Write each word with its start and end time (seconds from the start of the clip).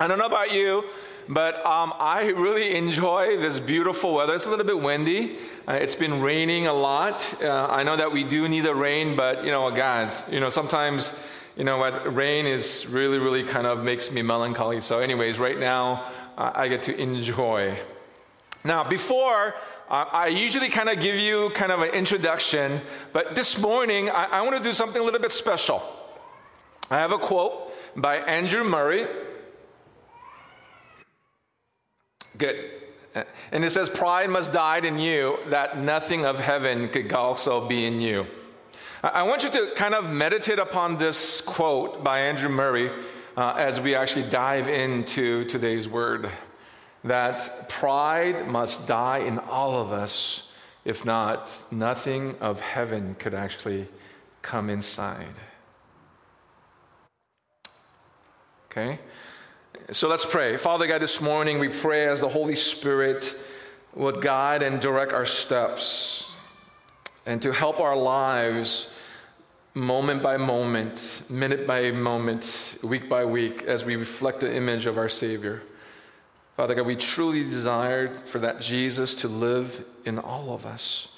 I 0.00 0.06
don't 0.06 0.18
know 0.18 0.26
about 0.26 0.52
you, 0.52 0.84
but 1.28 1.56
um, 1.66 1.92
I 1.98 2.28
really 2.28 2.76
enjoy 2.76 3.36
this 3.36 3.58
beautiful 3.58 4.14
weather. 4.14 4.36
It's 4.36 4.46
a 4.46 4.48
little 4.48 4.64
bit 4.64 4.78
windy. 4.78 5.38
Uh, 5.66 5.72
it's 5.72 5.96
been 5.96 6.20
raining 6.20 6.68
a 6.68 6.72
lot. 6.72 7.42
Uh, 7.42 7.66
I 7.68 7.82
know 7.82 7.96
that 7.96 8.12
we 8.12 8.22
do 8.22 8.48
need 8.48 8.60
the 8.60 8.76
rain, 8.76 9.16
but 9.16 9.44
you 9.44 9.50
know, 9.50 9.68
God, 9.72 10.12
you 10.30 10.38
know, 10.38 10.50
sometimes, 10.50 11.12
you 11.56 11.64
know, 11.64 11.78
what 11.78 12.14
rain 12.14 12.46
is 12.46 12.86
really, 12.86 13.18
really 13.18 13.42
kind 13.42 13.66
of 13.66 13.82
makes 13.82 14.08
me 14.12 14.22
melancholy. 14.22 14.80
So, 14.80 15.00
anyways, 15.00 15.40
right 15.40 15.58
now 15.58 16.12
uh, 16.36 16.52
I 16.54 16.68
get 16.68 16.84
to 16.84 16.96
enjoy. 16.96 17.76
Now, 18.64 18.88
before 18.88 19.56
uh, 19.90 20.04
I 20.12 20.28
usually 20.28 20.68
kind 20.68 20.88
of 20.88 21.00
give 21.00 21.16
you 21.16 21.50
kind 21.56 21.72
of 21.72 21.82
an 21.82 21.90
introduction, 21.90 22.80
but 23.12 23.34
this 23.34 23.58
morning 23.58 24.10
I, 24.10 24.26
I 24.26 24.42
want 24.42 24.56
to 24.56 24.62
do 24.62 24.72
something 24.72 25.02
a 25.02 25.04
little 25.04 25.20
bit 25.20 25.32
special. 25.32 25.82
I 26.88 26.98
have 26.98 27.10
a 27.10 27.18
quote 27.18 27.72
by 27.96 28.18
Andrew 28.18 28.62
Murray. 28.62 29.08
Good. 32.38 32.70
And 33.52 33.64
it 33.64 33.70
says, 33.70 33.88
Pride 33.88 34.30
must 34.30 34.52
die 34.52 34.78
in 34.78 34.98
you, 34.98 35.38
that 35.48 35.78
nothing 35.78 36.24
of 36.24 36.38
heaven 36.38 36.88
could 36.88 37.12
also 37.12 37.66
be 37.66 37.84
in 37.84 38.00
you. 38.00 38.26
I 39.02 39.22
want 39.22 39.44
you 39.44 39.50
to 39.50 39.72
kind 39.76 39.94
of 39.94 40.10
meditate 40.10 40.58
upon 40.58 40.98
this 40.98 41.40
quote 41.40 42.02
by 42.02 42.20
Andrew 42.20 42.48
Murray 42.48 42.90
uh, 43.36 43.54
as 43.56 43.80
we 43.80 43.94
actually 43.94 44.28
dive 44.28 44.68
into 44.68 45.44
today's 45.44 45.88
word. 45.88 46.30
That 47.04 47.68
pride 47.68 48.48
must 48.48 48.88
die 48.88 49.18
in 49.18 49.38
all 49.38 49.80
of 49.80 49.92
us. 49.92 50.48
If 50.84 51.04
not, 51.04 51.64
nothing 51.70 52.34
of 52.40 52.60
heaven 52.60 53.14
could 53.18 53.34
actually 53.34 53.86
come 54.42 54.68
inside. 54.68 55.34
Okay? 58.70 58.98
So 59.90 60.06
let's 60.06 60.26
pray. 60.26 60.58
Father 60.58 60.86
God, 60.86 61.00
this 61.00 61.18
morning 61.18 61.58
we 61.58 61.68
pray 61.68 62.08
as 62.08 62.20
the 62.20 62.28
Holy 62.28 62.56
Spirit 62.56 63.34
would 63.94 64.20
guide 64.20 64.62
and 64.62 64.80
direct 64.80 65.12
our 65.12 65.24
steps 65.24 66.30
and 67.24 67.40
to 67.40 67.54
help 67.54 67.80
our 67.80 67.96
lives 67.96 68.92
moment 69.72 70.22
by 70.22 70.36
moment, 70.36 71.22
minute 71.30 71.66
by 71.66 71.90
moment, 71.90 72.78
week 72.82 73.08
by 73.08 73.24
week, 73.24 73.62
as 73.62 73.86
we 73.86 73.96
reflect 73.96 74.40
the 74.40 74.54
image 74.54 74.84
of 74.84 74.98
our 74.98 75.08
Savior. 75.08 75.62
Father 76.54 76.74
God, 76.74 76.84
we 76.84 76.94
truly 76.94 77.42
desire 77.42 78.14
for 78.26 78.40
that 78.40 78.60
Jesus 78.60 79.14
to 79.14 79.28
live 79.28 79.86
in 80.04 80.18
all 80.18 80.52
of 80.52 80.66
us, 80.66 81.08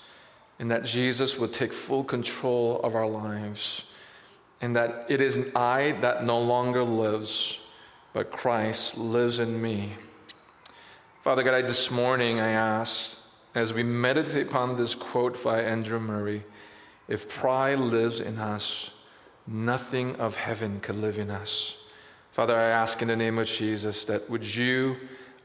and 0.60 0.70
that 0.70 0.84
Jesus 0.84 1.36
would 1.36 1.52
take 1.52 1.72
full 1.72 2.04
control 2.04 2.80
of 2.84 2.94
our 2.94 3.08
lives, 3.08 3.84
and 4.60 4.76
that 4.76 5.06
it 5.08 5.20
is 5.20 5.40
I 5.56 5.96
that 6.02 6.24
no 6.24 6.40
longer 6.40 6.84
lives 6.84 7.59
but 8.12 8.30
Christ 8.30 8.98
lives 8.98 9.38
in 9.38 9.60
me. 9.60 9.94
Father 11.22 11.42
God, 11.42 11.54
I, 11.54 11.62
this 11.62 11.90
morning 11.90 12.40
I 12.40 12.50
ask, 12.50 13.18
as 13.54 13.72
we 13.72 13.82
meditate 13.82 14.48
upon 14.48 14.76
this 14.76 14.94
quote 14.94 15.42
by 15.42 15.62
Andrew 15.62 16.00
Murray, 16.00 16.44
if 17.08 17.28
pride 17.28 17.78
lives 17.78 18.20
in 18.20 18.38
us, 18.38 18.90
nothing 19.46 20.16
of 20.16 20.36
heaven 20.36 20.80
could 20.80 20.98
live 20.98 21.18
in 21.18 21.30
us. 21.30 21.76
Father, 22.32 22.56
I 22.56 22.70
ask 22.70 23.02
in 23.02 23.08
the 23.08 23.16
name 23.16 23.38
of 23.38 23.46
Jesus 23.46 24.04
that 24.04 24.30
would 24.30 24.44
you 24.44 24.96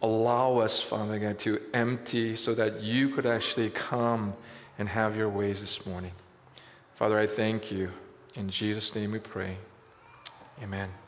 allow 0.01 0.59
us, 0.59 0.79
Father 0.79 1.17
God, 1.17 1.39
to 1.39 1.59
empty 1.73 2.35
so 2.35 2.53
that 2.53 2.81
you 2.81 3.09
could 3.09 3.25
actually 3.25 3.69
come 3.71 4.33
and 4.77 4.87
have 4.87 5.15
your 5.15 5.29
ways 5.29 5.61
this 5.61 5.85
morning. 5.85 6.11
Father, 6.95 7.19
I 7.19 7.27
thank 7.27 7.71
you. 7.71 7.91
In 8.35 8.49
Jesus' 8.49 8.93
name 8.93 9.11
we 9.11 9.19
pray. 9.19 9.57
Amen. 10.61 11.04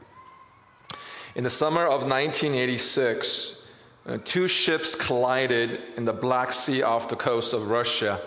In 1.37 1.43
the 1.43 1.51
summer 1.51 1.83
of 1.83 2.01
1986, 2.01 3.61
uh, 4.07 4.17
two 4.25 4.47
ships 4.47 4.95
collided 4.95 5.79
in 5.95 6.03
the 6.03 6.11
Black 6.11 6.51
Sea 6.51 6.81
off 6.81 7.09
the 7.09 7.15
coast 7.15 7.53
of 7.53 7.69
Russia 7.69 8.19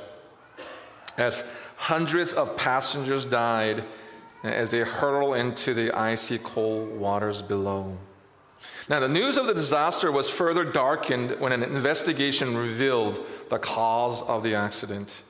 as 1.18 1.42
hundreds 1.74 2.32
of 2.32 2.56
passengers 2.56 3.24
died 3.24 3.82
as 4.44 4.70
they 4.70 4.78
hurtled 4.82 5.38
into 5.38 5.74
the 5.74 5.90
icy 5.90 6.38
cold 6.38 6.96
waters 7.00 7.42
below. 7.42 7.98
Now, 8.88 9.00
the 9.00 9.08
news 9.08 9.36
of 9.38 9.48
the 9.48 9.54
disaster 9.54 10.12
was 10.12 10.30
further 10.30 10.62
darkened 10.62 11.32
when 11.40 11.50
an 11.50 11.64
investigation 11.64 12.56
revealed 12.56 13.26
the 13.48 13.58
cause 13.58 14.22
of 14.22 14.44
the 14.44 14.54
accident. 14.54 15.24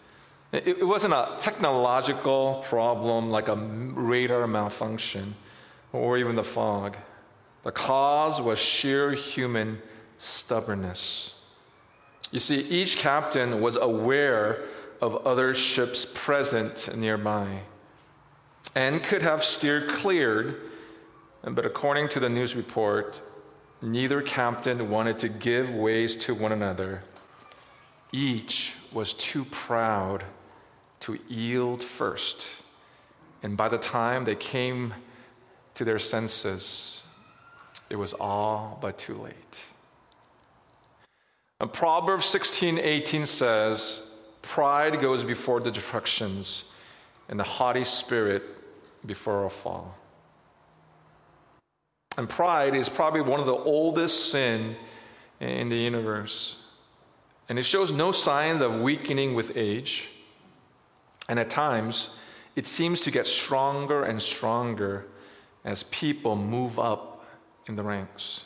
It 0.52 0.86
wasn't 0.86 1.14
a 1.14 1.34
technological 1.40 2.62
problem 2.68 3.30
like 3.30 3.48
a 3.48 3.56
radar 3.56 4.46
malfunction 4.46 5.34
or 5.94 6.18
even 6.18 6.36
the 6.36 6.44
fog. 6.44 6.98
The 7.62 7.72
cause 7.72 8.40
was 8.40 8.58
sheer 8.58 9.12
human 9.12 9.82
stubbornness. 10.18 11.34
You 12.30 12.38
see, 12.38 12.60
each 12.60 12.96
captain 12.96 13.60
was 13.60 13.76
aware 13.76 14.62
of 15.00 15.26
other 15.26 15.54
ships 15.54 16.06
present 16.14 16.94
nearby 16.96 17.60
and 18.74 19.02
could 19.02 19.22
have 19.22 19.42
steered 19.42 19.88
cleared, 19.88 20.60
but 21.42 21.66
according 21.66 22.08
to 22.10 22.20
the 22.20 22.28
news 22.28 22.54
report, 22.54 23.20
neither 23.82 24.22
captain 24.22 24.90
wanted 24.90 25.18
to 25.18 25.28
give 25.28 25.74
ways 25.74 26.16
to 26.16 26.34
one 26.34 26.52
another. 26.52 27.02
Each 28.12 28.74
was 28.92 29.12
too 29.14 29.44
proud 29.46 30.24
to 31.00 31.18
yield 31.28 31.82
first. 31.82 32.50
And 33.42 33.56
by 33.56 33.68
the 33.68 33.78
time 33.78 34.24
they 34.24 34.34
came 34.34 34.94
to 35.74 35.84
their 35.84 35.98
senses, 35.98 36.99
it 37.90 37.96
was 37.96 38.14
all 38.14 38.78
but 38.80 38.96
too 38.96 39.16
late. 39.16 39.64
And 41.60 41.70
Proverbs 41.70 42.24
16 42.26 42.78
18 42.78 43.26
says, 43.26 44.02
Pride 44.40 45.00
goes 45.00 45.24
before 45.24 45.60
the 45.60 45.70
destructions, 45.70 46.64
and 47.28 47.38
the 47.38 47.44
haughty 47.44 47.84
spirit 47.84 48.42
before 49.04 49.44
a 49.44 49.50
fall. 49.50 49.94
And 52.16 52.28
pride 52.28 52.74
is 52.74 52.88
probably 52.88 53.20
one 53.20 53.40
of 53.40 53.46
the 53.46 53.54
oldest 53.54 54.30
sin 54.30 54.76
in 55.40 55.68
the 55.68 55.76
universe. 55.76 56.56
And 57.48 57.58
it 57.58 57.64
shows 57.64 57.90
no 57.90 58.12
signs 58.12 58.60
of 58.60 58.80
weakening 58.80 59.34
with 59.34 59.56
age. 59.56 60.10
And 61.28 61.38
at 61.38 61.50
times, 61.50 62.10
it 62.56 62.66
seems 62.66 63.00
to 63.02 63.10
get 63.10 63.26
stronger 63.26 64.04
and 64.04 64.20
stronger 64.20 65.06
as 65.64 65.84
people 65.84 66.36
move 66.36 66.78
up 66.78 67.09
in 67.66 67.76
the 67.76 67.82
ranks. 67.82 68.44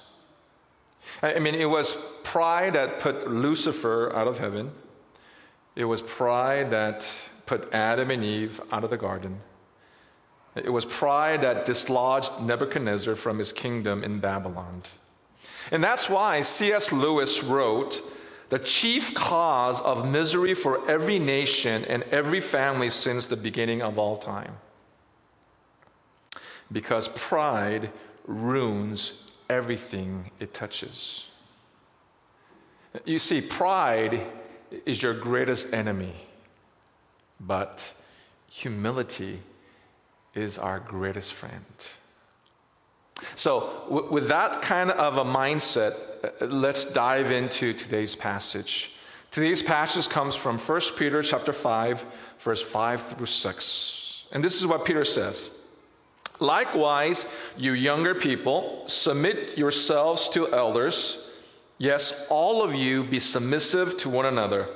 I 1.23 1.39
mean, 1.39 1.55
it 1.55 1.69
was 1.69 1.93
pride 2.23 2.75
that 2.75 3.01
put 3.01 3.31
Lucifer 3.31 4.15
out 4.15 4.27
of 4.27 4.39
heaven. 4.39 4.73
It 5.77 5.85
was 5.85 6.03
pride 6.03 6.71
that 6.71 7.31
put 7.47 7.73
Adam 7.73 8.11
and 8.11 8.25
Eve 8.25 8.61
out 8.73 8.85
of 8.85 8.91
the 8.91 8.97
garden. 8.97 9.41
It 10.55 10.73
was 10.73 10.85
pride 10.85 11.43
that 11.43 11.67
dislodged 11.67 12.41
Nebuchadnezzar 12.41 13.17
from 13.17 13.39
his 13.39 13.53
kingdom 13.53 14.05
in 14.05 14.21
Babylon. 14.21 14.83
And 15.71 15.83
that's 15.83 16.09
why 16.09 16.43
C.S. 16.43 16.93
Lewis 16.93 17.43
wrote 17.43 18.03
the 18.51 18.59
chief 18.59 19.15
cause 19.15 19.81
of 19.81 20.07
misery 20.07 20.55
for 20.55 20.89
every 20.89 21.19
nation 21.19 21.85
and 21.87 22.03
every 22.05 22.41
family 22.41 22.91
since 22.91 23.27
the 23.27 23.37
beginning 23.37 23.83
of 23.83 23.99
all 23.99 24.17
time. 24.17 24.53
Because 26.71 27.09
pride 27.09 27.91
ruins 28.25 29.25
everything 29.49 30.31
it 30.41 30.55
touches. 30.55 31.29
You 33.05 33.19
see, 33.19 33.41
pride 33.41 34.27
is 34.87 35.03
your 35.03 35.15
greatest 35.15 35.73
enemy, 35.75 36.15
but 37.41 37.93
humility 38.49 39.41
is 40.34 40.59
our 40.59 40.81
greatest 40.81 41.33
friend. 41.33 41.65
So, 43.34 43.84
w- 43.89 44.11
with 44.11 44.29
that 44.29 44.63
kind 44.63 44.91
of 44.91 45.19
a 45.19 45.25
mindset, 45.25 45.95
uh, 46.25 46.47
let's 46.47 46.84
dive 46.84 47.31
into 47.31 47.72
today's 47.72 48.15
passage. 48.15 48.93
Today's 49.31 49.63
passage 49.63 50.09
comes 50.09 50.37
from 50.37 50.59
1 50.59 50.81
Peter 50.97 51.22
chapter 51.22 51.53
5, 51.53 52.07
verse 52.39 52.63
5 52.63 53.03
through 53.03 53.27
6. 53.27 54.25
And 54.33 54.43
this 54.43 54.60
is 54.60 54.66
what 54.66 54.84
Peter 54.84 55.04
says. 55.04 55.51
Likewise, 56.41 57.27
you 57.57 57.72
younger 57.72 58.15
people, 58.15 58.83
submit 58.86 59.57
yourselves 59.57 60.28
to 60.31 60.53
elders. 60.53 61.31
Yes, 61.78 62.27
all 62.28 62.63
of 62.63 62.75
you 62.75 63.04
be 63.04 63.21
submissive 63.21 63.97
to 63.98 64.09
one 64.09 64.27
another 64.27 64.69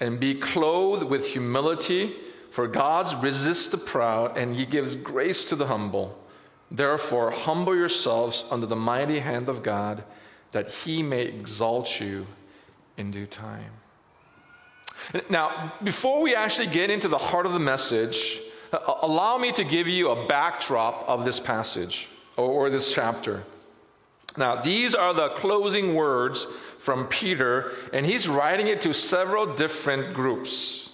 and 0.00 0.20
be 0.20 0.34
clothed 0.34 1.04
with 1.04 1.26
humility, 1.26 2.14
for 2.50 2.66
God 2.66 3.22
resists 3.22 3.66
the 3.66 3.78
proud 3.78 4.36
and 4.36 4.54
he 4.54 4.66
gives 4.66 4.96
grace 4.96 5.44
to 5.46 5.56
the 5.56 5.66
humble. 5.66 6.18
Therefore, 6.70 7.30
humble 7.30 7.76
yourselves 7.76 8.44
under 8.50 8.66
the 8.66 8.76
mighty 8.76 9.20
hand 9.20 9.48
of 9.48 9.62
God, 9.62 10.04
that 10.52 10.68
he 10.68 11.02
may 11.02 11.22
exalt 11.22 12.00
you 12.00 12.26
in 12.96 13.10
due 13.10 13.26
time. 13.26 13.72
Now, 15.28 15.74
before 15.84 16.22
we 16.22 16.34
actually 16.34 16.66
get 16.68 16.90
into 16.90 17.08
the 17.08 17.18
heart 17.18 17.46
of 17.46 17.52
the 17.52 17.58
message, 17.58 18.40
Allow 18.72 19.38
me 19.38 19.52
to 19.52 19.64
give 19.64 19.88
you 19.88 20.10
a 20.10 20.26
backdrop 20.26 21.04
of 21.08 21.24
this 21.24 21.38
passage 21.40 22.08
or, 22.36 22.68
this 22.70 22.92
chapter. 22.92 23.44
Now, 24.36 24.60
these 24.60 24.94
are 24.94 25.14
the 25.14 25.30
closing 25.30 25.94
words 25.94 26.46
from 26.78 27.06
Peter, 27.06 27.72
and 27.92 28.04
he's 28.04 28.28
writing 28.28 28.66
it 28.66 28.82
to 28.82 28.92
several 28.92 29.54
different 29.54 30.12
groups. 30.12 30.92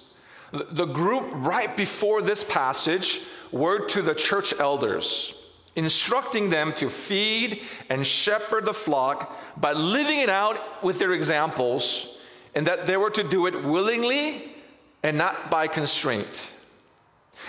The 0.52 0.84
group 0.84 1.24
right 1.34 1.74
before 1.76 2.22
this 2.22 2.44
passage 2.44 3.20
were 3.50 3.86
to 3.88 4.02
the 4.02 4.14
church 4.14 4.54
elders, 4.58 5.34
instructing 5.74 6.50
them 6.50 6.72
to 6.74 6.88
feed 6.88 7.62
and 7.88 8.06
shepherd 8.06 8.66
the 8.66 8.74
flock 8.74 9.36
by 9.56 9.72
living 9.72 10.20
it 10.20 10.28
out 10.28 10.82
with 10.84 10.98
their 10.98 11.12
examples, 11.12 12.18
and 12.54 12.66
that 12.66 12.86
they 12.86 12.96
were 12.96 13.10
to 13.10 13.24
do 13.24 13.46
it 13.46 13.64
willingly 13.64 14.54
and 15.02 15.18
not 15.18 15.50
by 15.50 15.66
constraint. 15.66 16.54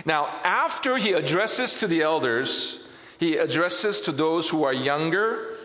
Now, 0.05 0.27
after 0.43 0.97
he 0.97 1.13
addresses 1.13 1.75
to 1.75 1.87
the 1.87 2.01
elders, 2.01 2.87
he 3.19 3.37
addresses 3.37 4.01
to 4.01 4.11
those 4.11 4.49
who 4.49 4.63
are 4.63 4.73
younger 4.73 5.55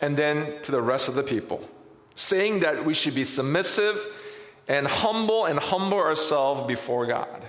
and 0.00 0.16
then 0.16 0.60
to 0.62 0.72
the 0.72 0.82
rest 0.82 1.08
of 1.08 1.14
the 1.14 1.22
people, 1.22 1.66
saying 2.14 2.60
that 2.60 2.84
we 2.84 2.94
should 2.94 3.14
be 3.14 3.24
submissive 3.24 4.06
and 4.68 4.86
humble 4.86 5.46
and 5.46 5.58
humble 5.58 5.98
ourselves 5.98 6.66
before 6.66 7.06
God. 7.06 7.42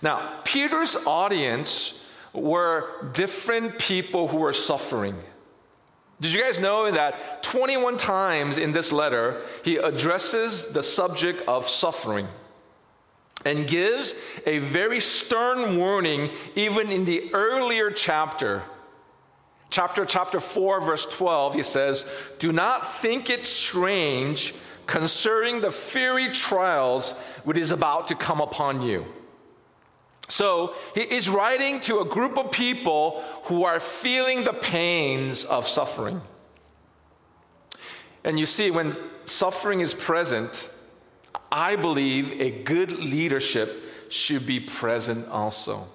Now, 0.00 0.40
Peter's 0.44 0.96
audience 1.06 2.04
were 2.32 3.10
different 3.12 3.78
people 3.78 4.28
who 4.28 4.38
were 4.38 4.52
suffering. 4.52 5.16
Did 6.20 6.32
you 6.32 6.42
guys 6.42 6.58
know 6.58 6.90
that 6.90 7.42
21 7.42 7.96
times 7.96 8.56
in 8.56 8.72
this 8.72 8.92
letter 8.92 9.42
he 9.64 9.76
addresses 9.76 10.66
the 10.68 10.82
subject 10.82 11.46
of 11.48 11.68
suffering 11.68 12.28
and 13.44 13.66
gives 13.66 14.14
a 14.46 14.58
very 14.58 15.00
stern 15.00 15.76
warning 15.76 16.30
even 16.54 16.90
in 16.90 17.04
the 17.04 17.32
earlier 17.32 17.90
chapter. 17.90 18.62
Chapter 19.70 20.04
chapter 20.04 20.38
4 20.40 20.82
verse 20.82 21.06
12 21.06 21.54
he 21.54 21.62
says 21.62 22.04
do 22.38 22.52
not 22.52 23.00
think 23.00 23.30
it 23.30 23.44
strange 23.44 24.54
concerning 24.86 25.60
the 25.60 25.70
fiery 25.70 26.28
trials 26.28 27.12
which 27.44 27.56
is 27.56 27.72
about 27.72 28.08
to 28.08 28.14
come 28.14 28.40
upon 28.40 28.82
you. 28.82 29.06
So 30.28 30.74
he 30.94 31.02
is 31.02 31.28
writing 31.28 31.80
to 31.82 32.00
a 32.00 32.04
group 32.04 32.38
of 32.38 32.52
people 32.52 33.22
who 33.44 33.64
are 33.64 33.80
feeling 33.80 34.44
the 34.44 34.52
pains 34.54 35.44
of 35.44 35.68
suffering. 35.68 36.22
And 38.24 38.38
you 38.38 38.46
see 38.46 38.70
when 38.70 38.96
suffering 39.24 39.80
is 39.80 39.94
present 39.94 40.70
i 41.52 41.76
believe 41.76 42.40
a 42.40 42.50
good 42.50 42.92
leadership 42.92 43.84
should 44.08 44.44
be 44.44 44.58
present 44.58 45.28
also 45.28 45.86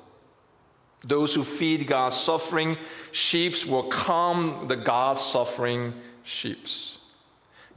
those 1.04 1.36
who 1.36 1.44
feed 1.44 1.88
God's 1.88 2.18
suffering 2.18 2.78
sheep 3.12 3.66
will 3.66 3.84
calm 3.84 4.68
the 4.68 4.76
God's 4.76 5.22
suffering 5.22 5.94
sheep, 6.24 6.68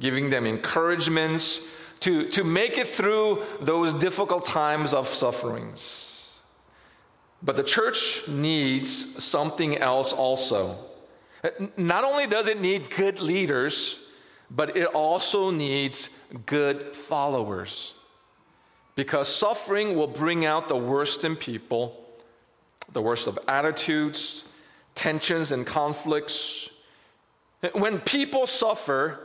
giving 0.00 0.30
them 0.30 0.46
encouragements 0.46 1.60
to, 2.00 2.28
to 2.30 2.44
make 2.44 2.78
it 2.78 2.88
through 2.88 3.44
those 3.60 3.94
difficult 3.94 4.46
times 4.46 4.94
of 4.94 5.06
sufferings. 5.06 6.34
But 7.42 7.56
the 7.56 7.62
church 7.62 8.26
needs 8.26 9.22
something 9.22 9.78
else 9.78 10.12
also. 10.12 10.76
Not 11.76 12.04
only 12.04 12.26
does 12.26 12.48
it 12.48 12.60
need 12.60 12.90
good 12.90 13.20
leaders, 13.20 13.98
but 14.50 14.76
it 14.76 14.86
also 14.86 15.50
needs 15.50 16.10
good 16.46 16.94
followers. 16.96 17.94
Because 18.96 19.28
suffering 19.28 19.96
will 19.96 20.08
bring 20.08 20.44
out 20.44 20.68
the 20.68 20.76
worst 20.76 21.24
in 21.24 21.36
people 21.36 22.00
the 22.92 23.02
worst 23.02 23.26
of 23.26 23.38
attitudes, 23.46 24.44
tensions, 24.94 25.52
and 25.52 25.66
conflicts. 25.66 26.68
When 27.72 28.00
people 28.00 28.46
suffer, 28.46 29.18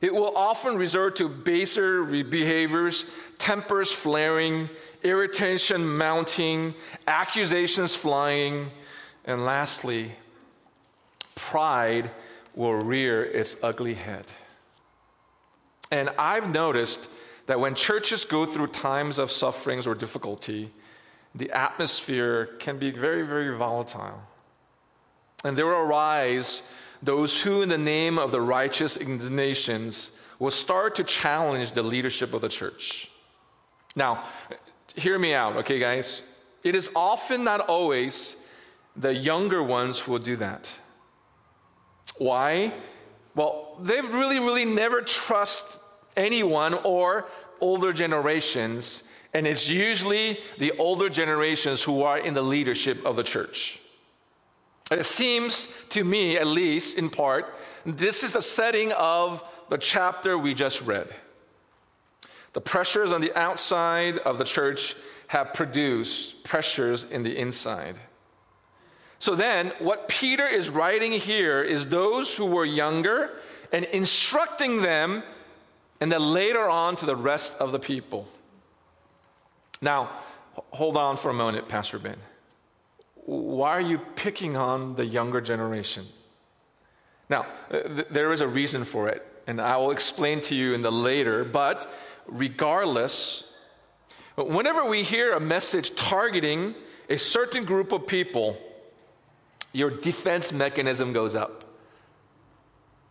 it 0.00 0.14
will 0.14 0.36
often 0.36 0.76
resort 0.76 1.16
to 1.16 1.28
baser 1.28 2.04
behaviors, 2.04 3.06
tempers 3.38 3.92
flaring, 3.92 4.68
irritation 5.02 5.86
mounting, 5.86 6.74
accusations 7.06 7.94
flying, 7.94 8.70
and 9.24 9.44
lastly, 9.44 10.12
pride 11.34 12.10
will 12.54 12.74
rear 12.74 13.24
its 13.24 13.56
ugly 13.62 13.94
head. 13.94 14.24
And 15.90 16.10
I've 16.18 16.50
noticed 16.50 17.08
that 17.46 17.60
when 17.60 17.74
churches 17.74 18.24
go 18.24 18.44
through 18.44 18.68
times 18.68 19.18
of 19.18 19.30
sufferings 19.30 19.86
or 19.86 19.94
difficulty, 19.94 20.70
the 21.34 21.50
atmosphere 21.50 22.46
can 22.58 22.78
be 22.78 22.90
very, 22.90 23.22
very 23.22 23.56
volatile. 23.56 24.20
And 25.44 25.56
there 25.56 25.66
will 25.66 25.74
arise 25.74 26.62
those 27.02 27.40
who, 27.42 27.62
in 27.62 27.68
the 27.68 27.78
name 27.78 28.18
of 28.18 28.32
the 28.32 28.40
righteous 28.40 28.96
indignations, 28.96 30.10
will 30.38 30.50
start 30.50 30.96
to 30.96 31.04
challenge 31.04 31.72
the 31.72 31.82
leadership 31.82 32.34
of 32.34 32.40
the 32.40 32.48
church. 32.48 33.10
Now, 33.94 34.24
hear 34.94 35.18
me 35.18 35.34
out, 35.34 35.56
okay, 35.56 35.78
guys? 35.78 36.22
It 36.64 36.74
is 36.74 36.90
often, 36.96 37.44
not 37.44 37.60
always, 37.68 38.36
the 38.96 39.14
younger 39.14 39.62
ones 39.62 40.00
who 40.00 40.12
will 40.12 40.18
do 40.18 40.36
that. 40.36 40.70
Why? 42.18 42.72
Well, 43.36 43.76
they've 43.80 44.12
really, 44.12 44.40
really 44.40 44.64
never 44.64 45.02
trust 45.02 45.78
anyone 46.16 46.74
or 46.74 47.28
older 47.60 47.92
generations 47.92 49.04
and 49.36 49.46
it's 49.46 49.68
usually 49.68 50.38
the 50.56 50.72
older 50.78 51.10
generations 51.10 51.82
who 51.82 52.02
are 52.04 52.18
in 52.18 52.32
the 52.32 52.40
leadership 52.40 53.04
of 53.04 53.16
the 53.16 53.22
church. 53.22 53.78
And 54.90 54.98
it 54.98 55.04
seems 55.04 55.68
to 55.90 56.04
me, 56.04 56.38
at 56.38 56.46
least 56.46 56.96
in 56.96 57.10
part, 57.10 57.54
this 57.84 58.22
is 58.22 58.32
the 58.32 58.40
setting 58.40 58.92
of 58.92 59.44
the 59.68 59.76
chapter 59.76 60.38
we 60.38 60.54
just 60.54 60.80
read. 60.80 61.08
The 62.54 62.62
pressures 62.62 63.12
on 63.12 63.20
the 63.20 63.38
outside 63.38 64.16
of 64.20 64.38
the 64.38 64.44
church 64.44 64.96
have 65.26 65.52
produced 65.52 66.42
pressures 66.42 67.04
in 67.04 67.22
the 67.22 67.36
inside. 67.36 67.96
So 69.18 69.34
then, 69.34 69.72
what 69.78 70.08
Peter 70.08 70.46
is 70.46 70.68
writing 70.68 71.12
here 71.12 71.62
is 71.62 71.86
those 71.86 72.36
who 72.36 72.46
were 72.46 72.64
younger 72.64 73.30
and 73.72 73.84
instructing 73.86 74.82
them, 74.82 75.22
and 76.00 76.12
then 76.12 76.20
later 76.20 76.68
on 76.68 76.96
to 76.96 77.06
the 77.06 77.16
rest 77.16 77.56
of 77.58 77.72
the 77.72 77.78
people. 77.78 78.28
Now, 79.80 80.10
hold 80.70 80.96
on 80.96 81.16
for 81.16 81.30
a 81.30 81.34
moment, 81.34 81.68
Pastor 81.68 81.98
Ben. 81.98 82.18
Why 83.14 83.70
are 83.70 83.80
you 83.80 83.98
picking 83.98 84.56
on 84.56 84.94
the 84.96 85.04
younger 85.04 85.40
generation? 85.40 86.06
Now, 87.28 87.46
th- 87.70 88.06
there 88.10 88.32
is 88.32 88.40
a 88.40 88.48
reason 88.48 88.84
for 88.84 89.08
it, 89.08 89.26
and 89.46 89.60
I 89.60 89.76
will 89.78 89.90
explain 89.90 90.40
to 90.42 90.54
you 90.54 90.74
in 90.74 90.82
the 90.82 90.92
later, 90.92 91.44
but 91.44 91.90
regardless, 92.26 93.52
whenever 94.36 94.88
we 94.88 95.02
hear 95.02 95.32
a 95.32 95.40
message 95.40 95.94
targeting 95.94 96.74
a 97.08 97.16
certain 97.16 97.64
group 97.64 97.92
of 97.92 98.06
people, 98.06 98.56
your 99.76 99.90
defense 99.90 100.52
mechanism 100.52 101.12
goes 101.12 101.36
up. 101.36 101.64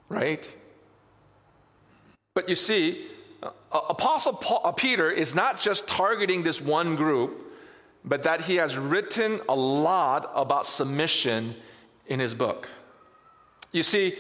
Right? 0.10 0.58
But 2.34 2.50
you 2.50 2.56
see, 2.56 3.06
Apostle 3.72 4.34
Paul, 4.34 4.62
uh, 4.64 4.72
Peter 4.72 5.12
is 5.12 5.36
not 5.36 5.62
just 5.62 5.88
targeting 5.88 6.44
this 6.44 6.60
one 6.60 6.96
group, 6.96 7.54
but 8.04 8.24
that 8.24 8.42
he 8.42 8.56
has 8.56 8.78
written 8.78 9.40
a 9.48 9.56
lot 9.56 10.32
about 10.36 10.66
submission 10.66 11.56
in 12.08 12.20
his 12.20 12.34
book. 12.34 12.68
You 13.72 13.84
see, 13.84 14.16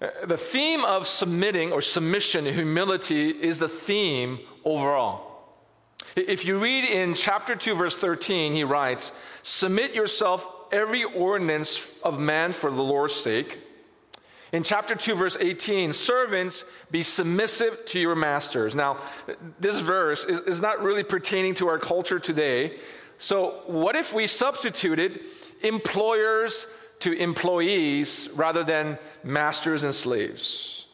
uh, 0.00 0.08
the 0.24 0.36
theme 0.36 0.84
of 0.84 1.06
submitting 1.06 1.72
or 1.72 1.80
submission, 1.80 2.44
humility, 2.44 3.30
is 3.30 3.60
the 3.60 3.68
theme 3.68 4.40
overall. 4.64 5.22
If 6.16 6.44
you 6.44 6.58
read 6.58 6.84
in 6.84 7.14
chapter 7.14 7.54
2, 7.54 7.74
verse 7.74 7.96
13, 7.96 8.52
he 8.52 8.64
writes, 8.64 9.12
Submit 9.42 9.94
yourself 9.94 10.48
every 10.72 11.04
ordinance 11.04 11.90
of 12.02 12.18
man 12.18 12.52
for 12.52 12.70
the 12.70 12.82
Lord's 12.82 13.14
sake 13.14 13.60
in 14.52 14.62
chapter 14.62 14.94
2, 14.94 15.16
verse 15.16 15.36
18, 15.38 15.92
servants, 15.92 16.64
be 16.90 17.02
submissive 17.02 17.84
to 17.86 18.00
your 18.00 18.14
masters. 18.14 18.74
Now, 18.74 18.98
this 19.58 19.80
verse 19.80 20.24
is, 20.24 20.38
is 20.40 20.62
not 20.62 20.82
really 20.82 21.02
pertaining 21.02 21.54
to 21.54 21.68
our 21.68 21.78
culture 21.78 22.18
today. 22.18 22.78
So, 23.18 23.62
what 23.66 23.96
if 23.96 24.12
we 24.14 24.26
substituted 24.26 25.20
employers 25.62 26.66
to 27.00 27.12
employees 27.12 28.28
rather 28.34 28.62
than 28.62 28.98
masters 29.24 29.82
and 29.82 29.94
slaves? 29.94 30.86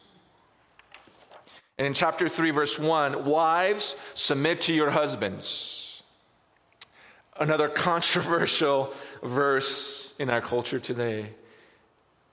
And 1.77 1.85
in 1.85 1.93
chapter 1.93 2.27
3, 2.29 2.51
verse 2.51 2.79
1, 2.79 3.25
wives, 3.25 3.95
submit 4.15 4.61
to 4.61 4.73
your 4.73 4.89
husbands. 4.89 5.82
Another 7.39 7.67
controversial 7.67 8.93
verse 9.23 10.13
in 10.19 10.29
our 10.29 10.41
culture 10.41 10.79
today. 10.79 11.29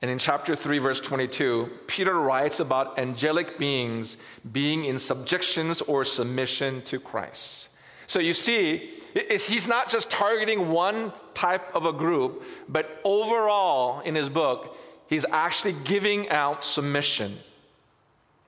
And 0.03 0.11
in 0.11 0.19
chapter 0.19 0.57
3, 0.57 0.79
verse 0.79 1.01
22, 1.01 1.71
Peter 1.87 2.15
writes 2.19 2.61
about 2.61 2.99
angelic 2.99 3.59
beings 3.59 4.17
being 4.51 4.85
in 4.85 4.99
subjections 4.99 5.83
or 5.83 6.05
submission 6.05 6.83
to 6.83 6.99
Christ. 6.99 7.69
So 8.07 8.19
you 8.19 8.35
see, 8.35 8.91
he's 9.15 9.69
not 9.69 9.91
just 9.91 10.11
targeting 10.11 10.71
one 10.71 11.13
type 11.35 11.75
of 11.75 11.87
a 11.87 11.93
group, 11.93 12.43
but 12.69 13.01
overall 13.05 14.01
in 14.01 14.15
his 14.15 14.29
book, 14.29 14.77
he's 15.07 15.25
actually 15.31 15.75
giving 15.85 16.29
out 16.31 16.65
submission. 16.65 17.39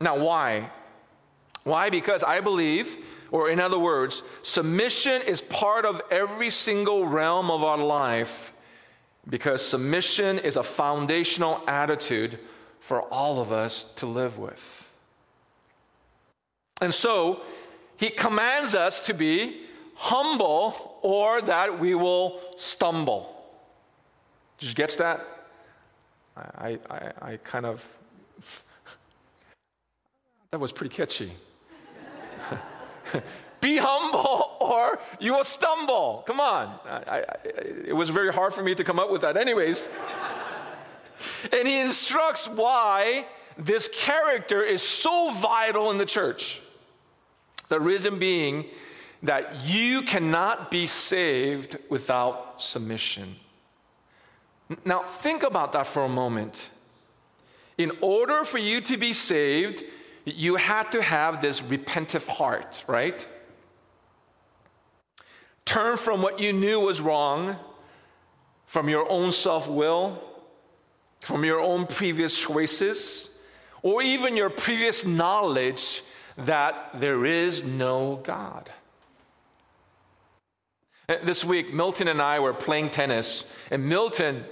Now, 0.01 0.19
why? 0.19 0.71
Why? 1.65 1.91
Because 1.91 2.25
I 2.25 2.41
believe, 2.41 2.97
or 3.33 3.49
in 3.49 3.59
other 3.59 3.79
words, 3.79 4.23
submission 4.43 5.23
is 5.23 5.41
part 5.41 5.87
of 5.87 6.03
every 6.11 6.51
single 6.51 7.07
realm 7.07 7.51
of 7.51 7.65
our 7.65 7.79
life 7.79 8.53
because 9.29 9.65
submission 9.65 10.39
is 10.39 10.57
a 10.57 10.63
foundational 10.63 11.63
attitude 11.67 12.39
for 12.79 13.03
all 13.03 13.41
of 13.41 13.51
us 13.51 13.85
to 13.95 14.07
live 14.07 14.39
with. 14.39 14.91
And 16.83 16.93
so, 16.93 17.41
he 17.97 18.11
commands 18.11 18.75
us 18.75 19.01
to 19.01 19.15
be 19.15 19.63
humble 19.95 20.99
or 21.01 21.41
that 21.41 21.79
we 21.79 21.95
will 21.95 22.39
stumble. 22.57 23.35
Did 24.59 24.69
you 24.69 24.75
get 24.75 24.91
that? 24.99 25.27
I, 26.37 26.79
I, 26.91 27.13
I 27.23 27.37
kind 27.39 27.65
of, 27.65 27.87
that 30.51 30.61
was 30.61 30.71
pretty 30.71 30.95
catchy. 30.95 31.33
Be 33.61 33.77
humble 33.77 34.57
or 34.61 34.99
you 35.21 35.35
will 35.35 35.45
stumble. 35.45 36.25
Come 36.27 36.41
on. 36.41 36.79
I, 36.85 37.19
I, 37.19 37.25
it 37.87 37.95
was 37.95 38.09
very 38.09 38.33
hard 38.33 38.53
for 38.53 38.63
me 38.63 38.75
to 38.75 38.83
come 38.83 38.99
up 38.99 39.11
with 39.11 39.21
that, 39.21 39.37
anyways. 39.37 39.89
and 41.53 41.69
he 41.69 41.79
instructs 41.79 42.49
why 42.49 43.27
this 43.57 43.89
character 43.89 44.63
is 44.63 44.83
so 44.83 45.31
vital 45.33 45.91
in 45.91 45.99
the 45.99 46.07
church. 46.07 46.61
The 47.69 47.79
reason 47.79 48.19
being 48.19 48.67
that 49.23 49.65
you 49.65 50.03
cannot 50.03 50.71
be 50.71 50.87
saved 50.87 51.79
without 51.89 52.61
submission. 52.61 53.37
Now, 54.85 55.03
think 55.05 55.43
about 55.43 55.73
that 55.73 55.87
for 55.87 56.05
a 56.05 56.09
moment. 56.09 56.71
In 57.79 57.93
order 58.01 58.45
for 58.45 58.59
you 58.59 58.81
to 58.83 58.97
be 58.97 59.13
saved, 59.13 59.85
you 60.25 60.57
had 60.57 60.93
to 60.93 61.03
have 61.03 61.41
this 61.41 61.63
repentant 61.63 62.27
heart, 62.27 62.85
right? 62.87 63.27
Turn 65.65 65.97
from 65.97 66.23
what 66.23 66.41
you 66.41 66.53
knew 66.53 66.81
was 66.81 67.01
wrong, 67.01 67.57
from 68.67 68.89
your 68.89 69.09
own 69.11 69.33
self 69.33 69.69
will, 69.69 70.23
from 71.21 71.45
your 71.45 71.61
own 71.61 71.87
previous 71.87 72.37
choices, 72.37 73.31
or 73.83 74.03
even 74.03 74.37
your 74.37 74.51
previous 74.51 75.05
knowledge 75.05 76.03
that 76.37 76.91
there 76.95 77.25
is 77.25 77.63
no 77.63 78.21
God. 78.23 78.71
Uh, 81.09 81.17
this 81.25 81.45
week, 81.45 81.75
Milton 81.75 82.09
and 82.09 82.23
I 82.23 82.41
were 82.41 82.55
playing 82.55 82.91
tennis, 82.91 83.45
and 83.71 83.89
Milton, 83.89 84.45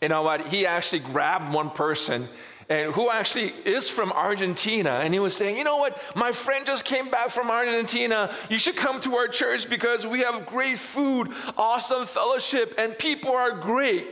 you 0.00 0.08
know 0.08 0.22
what, 0.22 0.46
he 0.48 0.66
actually 0.66 1.00
grabbed 1.00 1.52
one 1.52 1.70
person 1.70 2.28
and 2.68 2.92
who 2.92 3.10
actually 3.10 3.52
is 3.64 3.88
from 3.88 4.12
Argentina. 4.12 5.00
And 5.02 5.14
he 5.14 5.20
was 5.20 5.36
saying, 5.36 5.56
You 5.56 5.64
know 5.64 5.76
what? 5.76 6.00
My 6.16 6.32
friend 6.32 6.66
just 6.66 6.84
came 6.84 7.10
back 7.10 7.30
from 7.30 7.50
Argentina. 7.50 8.34
You 8.50 8.58
should 8.58 8.76
come 8.76 9.00
to 9.02 9.16
our 9.16 9.28
church 9.28 9.68
because 9.68 10.06
we 10.06 10.20
have 10.20 10.46
great 10.46 10.78
food, 10.78 11.32
awesome 11.56 12.06
fellowship, 12.06 12.74
and 12.78 12.98
people 12.98 13.30
are 13.30 13.52
great. 13.52 14.06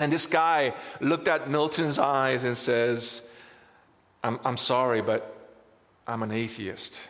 And 0.00 0.12
this 0.12 0.26
guy 0.26 0.74
looked 1.00 1.28
at 1.28 1.48
Milton's 1.48 1.98
eyes 1.98 2.44
and 2.44 2.56
says, 2.56 3.22
I'm, 4.22 4.38
I'm 4.44 4.56
sorry, 4.56 5.02
but 5.02 5.34
I'm 6.06 6.22
an 6.22 6.32
atheist. 6.32 7.00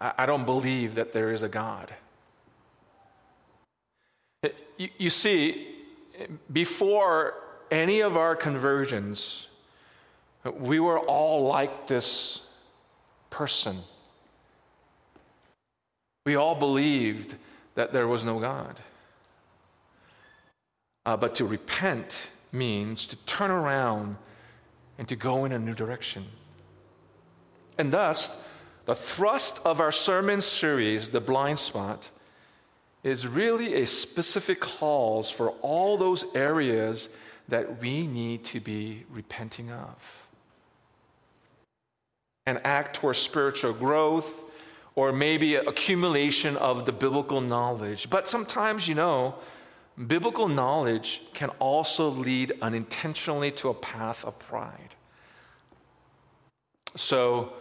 I, 0.00 0.12
I 0.18 0.26
don't 0.26 0.44
believe 0.44 0.96
that 0.96 1.12
there 1.12 1.32
is 1.32 1.42
a 1.42 1.48
God. 1.48 1.92
You, 4.76 4.88
you 4.98 5.10
see, 5.10 5.68
before 6.52 7.41
any 7.72 8.00
of 8.00 8.16
our 8.16 8.36
conversions, 8.36 9.48
we 10.44 10.78
were 10.78 10.98
all 10.98 11.46
like 11.46 11.86
this 11.86 12.42
person. 13.30 13.78
We 16.26 16.36
all 16.36 16.54
believed 16.54 17.34
that 17.74 17.92
there 17.92 18.06
was 18.06 18.24
no 18.24 18.38
God. 18.38 18.78
Uh, 21.04 21.16
but 21.16 21.34
to 21.36 21.44
repent 21.44 22.30
means 22.52 23.06
to 23.08 23.16
turn 23.16 23.50
around 23.50 24.16
and 24.98 25.08
to 25.08 25.16
go 25.16 25.46
in 25.46 25.52
a 25.52 25.58
new 25.58 25.74
direction. 25.74 26.26
And 27.78 27.90
thus, 27.90 28.38
the 28.84 28.94
thrust 28.94 29.60
of 29.64 29.80
our 29.80 29.90
sermon 29.90 30.42
series, 30.42 31.08
The 31.08 31.20
Blind 31.20 31.58
Spot, 31.58 32.08
is 33.02 33.26
really 33.26 33.82
a 33.82 33.86
specific 33.86 34.60
calls 34.60 35.30
for 35.30 35.50
all 35.62 35.96
those 35.96 36.24
areas 36.34 37.08
that 37.48 37.80
we 37.80 38.06
need 38.06 38.44
to 38.44 38.60
be 38.60 39.04
repenting 39.10 39.70
of. 39.70 40.26
An 42.46 42.60
act 42.64 42.96
towards 42.96 43.18
spiritual 43.18 43.72
growth 43.72 44.42
or 44.94 45.12
maybe 45.12 45.56
accumulation 45.56 46.56
of 46.56 46.84
the 46.86 46.92
biblical 46.92 47.40
knowledge. 47.40 48.10
But 48.10 48.28
sometimes, 48.28 48.86
you 48.88 48.94
know, 48.94 49.36
biblical 50.06 50.48
knowledge 50.48 51.22
can 51.34 51.50
also 51.58 52.08
lead 52.08 52.52
unintentionally 52.60 53.50
to 53.52 53.68
a 53.68 53.74
path 53.74 54.24
of 54.24 54.38
pride. 54.38 54.94
So 56.96 57.52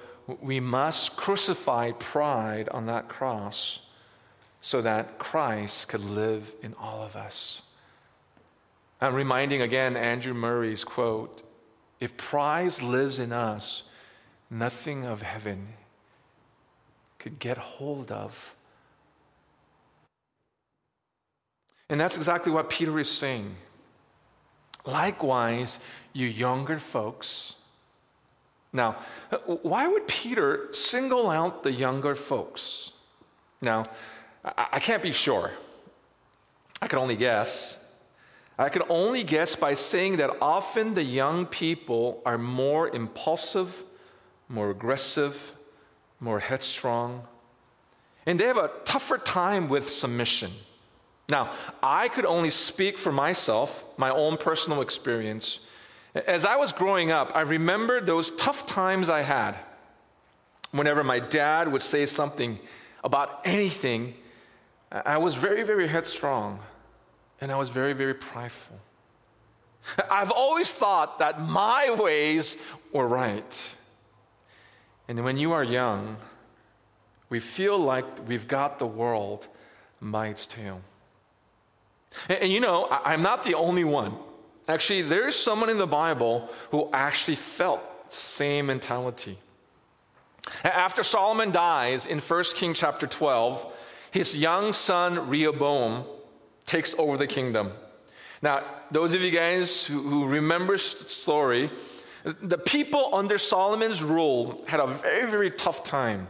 we 0.41 0.59
must 0.59 1.15
crucify 1.15 1.91
pride 1.91 2.69
on 2.69 2.85
that 2.87 3.07
cross 3.07 3.79
so 4.61 4.81
that 4.81 5.17
Christ 5.17 5.87
could 5.87 6.03
live 6.03 6.53
in 6.61 6.73
all 6.75 7.01
of 7.01 7.15
us. 7.15 7.61
I'm 9.01 9.15
reminding 9.15 9.63
again 9.63 9.97
Andrew 9.97 10.33
Murray's 10.33 10.83
quote 10.83 11.41
If 11.99 12.15
pride 12.17 12.81
lives 12.81 13.19
in 13.19 13.33
us, 13.33 13.83
nothing 14.49 15.05
of 15.05 15.23
heaven 15.23 15.69
could 17.17 17.39
get 17.39 17.57
hold 17.57 18.11
of. 18.11 18.53
And 21.89 21.99
that's 21.99 22.15
exactly 22.15 22.51
what 22.51 22.69
Peter 22.69 22.97
is 22.99 23.09
saying. 23.09 23.55
Likewise, 24.85 25.79
you 26.13 26.27
younger 26.27 26.79
folks. 26.79 27.55
Now, 28.73 28.97
why 29.45 29.87
would 29.87 30.07
Peter 30.07 30.69
single 30.71 31.29
out 31.29 31.63
the 31.63 31.71
younger 31.71 32.15
folks? 32.15 32.91
Now, 33.61 33.83
I 34.43 34.79
can't 34.79 35.03
be 35.03 35.11
sure. 35.11 35.51
I 36.81 36.87
can 36.87 36.97
only 36.99 37.17
guess. 37.17 37.80
I 38.61 38.69
can 38.69 38.83
only 38.89 39.23
guess 39.23 39.55
by 39.55 39.73
saying 39.73 40.17
that 40.17 40.37
often 40.39 40.93
the 40.93 41.03
young 41.03 41.47
people 41.47 42.21
are 42.27 42.37
more 42.37 42.89
impulsive, 42.89 43.83
more 44.49 44.69
aggressive, 44.69 45.55
more 46.19 46.39
headstrong, 46.39 47.23
and 48.27 48.39
they 48.39 48.45
have 48.45 48.57
a 48.57 48.69
tougher 48.85 49.17
time 49.17 49.67
with 49.67 49.89
submission. 49.89 50.51
Now, 51.31 51.51
I 51.81 52.07
could 52.07 52.25
only 52.25 52.51
speak 52.51 52.99
for 52.99 53.11
myself, 53.11 53.83
my 53.97 54.11
own 54.11 54.37
personal 54.37 54.81
experience. 54.81 55.61
As 56.13 56.45
I 56.45 56.57
was 56.57 56.71
growing 56.71 57.09
up, 57.09 57.31
I 57.33 57.41
remember 57.41 57.99
those 57.99 58.29
tough 58.31 58.67
times 58.67 59.09
I 59.09 59.21
had 59.21 59.55
whenever 60.69 61.03
my 61.03 61.17
dad 61.17 61.71
would 61.71 61.81
say 61.81 62.05
something 62.05 62.59
about 63.03 63.41
anything. 63.43 64.13
I 64.91 65.17
was 65.17 65.33
very, 65.33 65.63
very 65.63 65.87
headstrong 65.87 66.59
and 67.41 67.51
I 67.51 67.55
was 67.55 67.69
very, 67.69 67.93
very 67.93 68.13
prideful. 68.13 68.79
I've 70.11 70.31
always 70.31 70.71
thought 70.71 71.19
that 71.19 71.41
my 71.41 71.95
ways 71.99 72.55
were 72.93 73.07
right. 73.07 73.75
And 75.07 75.23
when 75.25 75.37
you 75.37 75.51
are 75.51 75.63
young, 75.63 76.17
we 77.29 77.39
feel 77.39 77.77
like 77.77 78.05
we've 78.27 78.47
got 78.47 78.77
the 78.77 78.85
world 78.85 79.47
by 80.01 80.27
its 80.27 80.45
tail. 80.45 80.81
And, 82.29 82.39
and 82.43 82.51
you 82.51 82.59
know, 82.59 82.85
I, 82.85 83.13
I'm 83.13 83.23
not 83.23 83.43
the 83.43 83.55
only 83.55 83.83
one. 83.83 84.15
Actually, 84.67 85.01
there 85.01 85.27
is 85.27 85.35
someone 85.35 85.69
in 85.69 85.77
the 85.77 85.87
Bible 85.87 86.49
who 86.69 86.89
actually 86.93 87.35
felt 87.35 87.81
same 88.13 88.67
mentality. 88.67 89.37
After 90.63 91.03
Solomon 91.03 91.51
dies 91.51 92.05
in 92.05 92.19
1 92.19 92.43
King 92.55 92.73
chapter 92.73 93.07
12, 93.07 93.73
his 94.11 94.35
young 94.35 94.73
son 94.73 95.29
Rehoboam 95.29 96.03
takes 96.65 96.93
over 96.97 97.17
the 97.17 97.27
kingdom. 97.27 97.71
Now, 98.41 98.63
those 98.89 99.13
of 99.13 99.21
you 99.21 99.31
guys 99.31 99.85
who, 99.85 100.25
remember 100.27 100.73
the 100.73 100.79
story, 100.79 101.69
the 102.23 102.57
people 102.57 103.09
under 103.13 103.37
Solomon's 103.37 104.03
rule 104.03 104.63
had 104.67 104.79
a 104.79 104.87
very, 104.87 105.29
very 105.29 105.51
tough 105.51 105.83
time, 105.83 106.27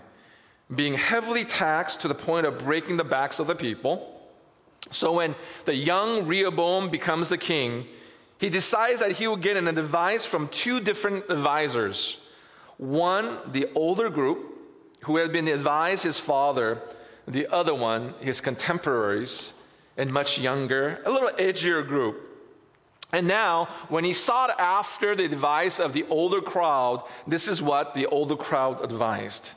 being 0.73 0.93
heavily 0.93 1.45
taxed 1.45 2.01
to 2.01 2.07
the 2.07 2.15
point 2.15 2.45
of 2.45 2.59
breaking 2.59 2.97
the 2.97 3.03
backs 3.03 3.39
of 3.39 3.47
the 3.47 3.55
people. 3.55 4.21
So 4.91 5.13
when 5.13 5.35
the 5.65 5.75
young 5.75 6.27
Rehoboam 6.27 6.89
becomes 6.89 7.29
the 7.29 7.38
king, 7.38 7.85
he 8.39 8.50
decides 8.50 9.00
that 9.00 9.13
he 9.13 9.27
will 9.27 9.38
get 9.38 9.55
an 9.55 9.67
advice 9.67 10.25
from 10.25 10.47
two 10.50 10.79
different 10.79 11.29
advisors. 11.29 12.19
One, 12.77 13.38
the 13.51 13.69
older 13.75 14.09
group, 14.09 14.57
who 15.01 15.17
had 15.17 15.31
been 15.31 15.47
advised 15.47 16.03
his 16.03 16.19
father, 16.19 16.81
the 17.27 17.47
other 17.47 17.73
one, 17.73 18.15
his 18.19 18.41
contemporaries 18.41 19.53
and 19.98 20.12
much 20.12 20.39
younger, 20.39 21.01
a 21.05 21.12
little 21.12 21.29
edgier 21.29 21.86
group. 21.86 22.27
And 23.13 23.27
now, 23.27 23.67
when 23.89 24.03
he 24.03 24.13
sought 24.13 24.57
after 24.60 25.15
the 25.15 25.25
advice 25.25 25.79
of 25.79 25.91
the 25.93 26.05
older 26.10 26.41
crowd, 26.41 27.03
this 27.27 27.48
is 27.48 27.62
what 27.62 27.93
the 27.93 28.05
older 28.07 28.36
crowd 28.36 28.83
advised 28.83 29.51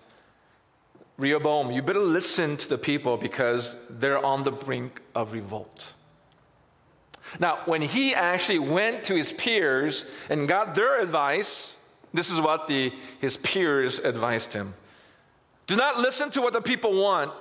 Rehoboam, 1.17 1.71
you 1.71 1.81
better 1.81 2.01
listen 2.01 2.57
to 2.57 2.69
the 2.69 2.79
people 2.79 3.17
because 3.17 3.77
they're 3.89 4.25
on 4.25 4.43
the 4.43 4.51
brink 4.51 5.01
of 5.15 5.33
revolt. 5.33 5.93
Now, 7.39 7.61
when 7.67 7.83
he 7.83 8.15
actually 8.15 8.59
went 8.59 9.05
to 9.05 9.15
his 9.15 9.31
peers 9.31 10.07
and 10.29 10.49
got 10.49 10.75
their 10.75 11.01
advice, 11.01 11.77
this 12.13 12.31
is 12.31 12.41
what 12.41 12.67
the, 12.67 12.93
his 13.21 13.37
peers 13.37 13.99
advised 14.01 14.53
him 14.53 14.75
Do 15.67 15.77
not 15.77 15.99
listen 15.99 16.31
to 16.33 16.43
what 16.43 16.53
the 16.53 16.61
people 16.61 17.01
want, 17.01 17.33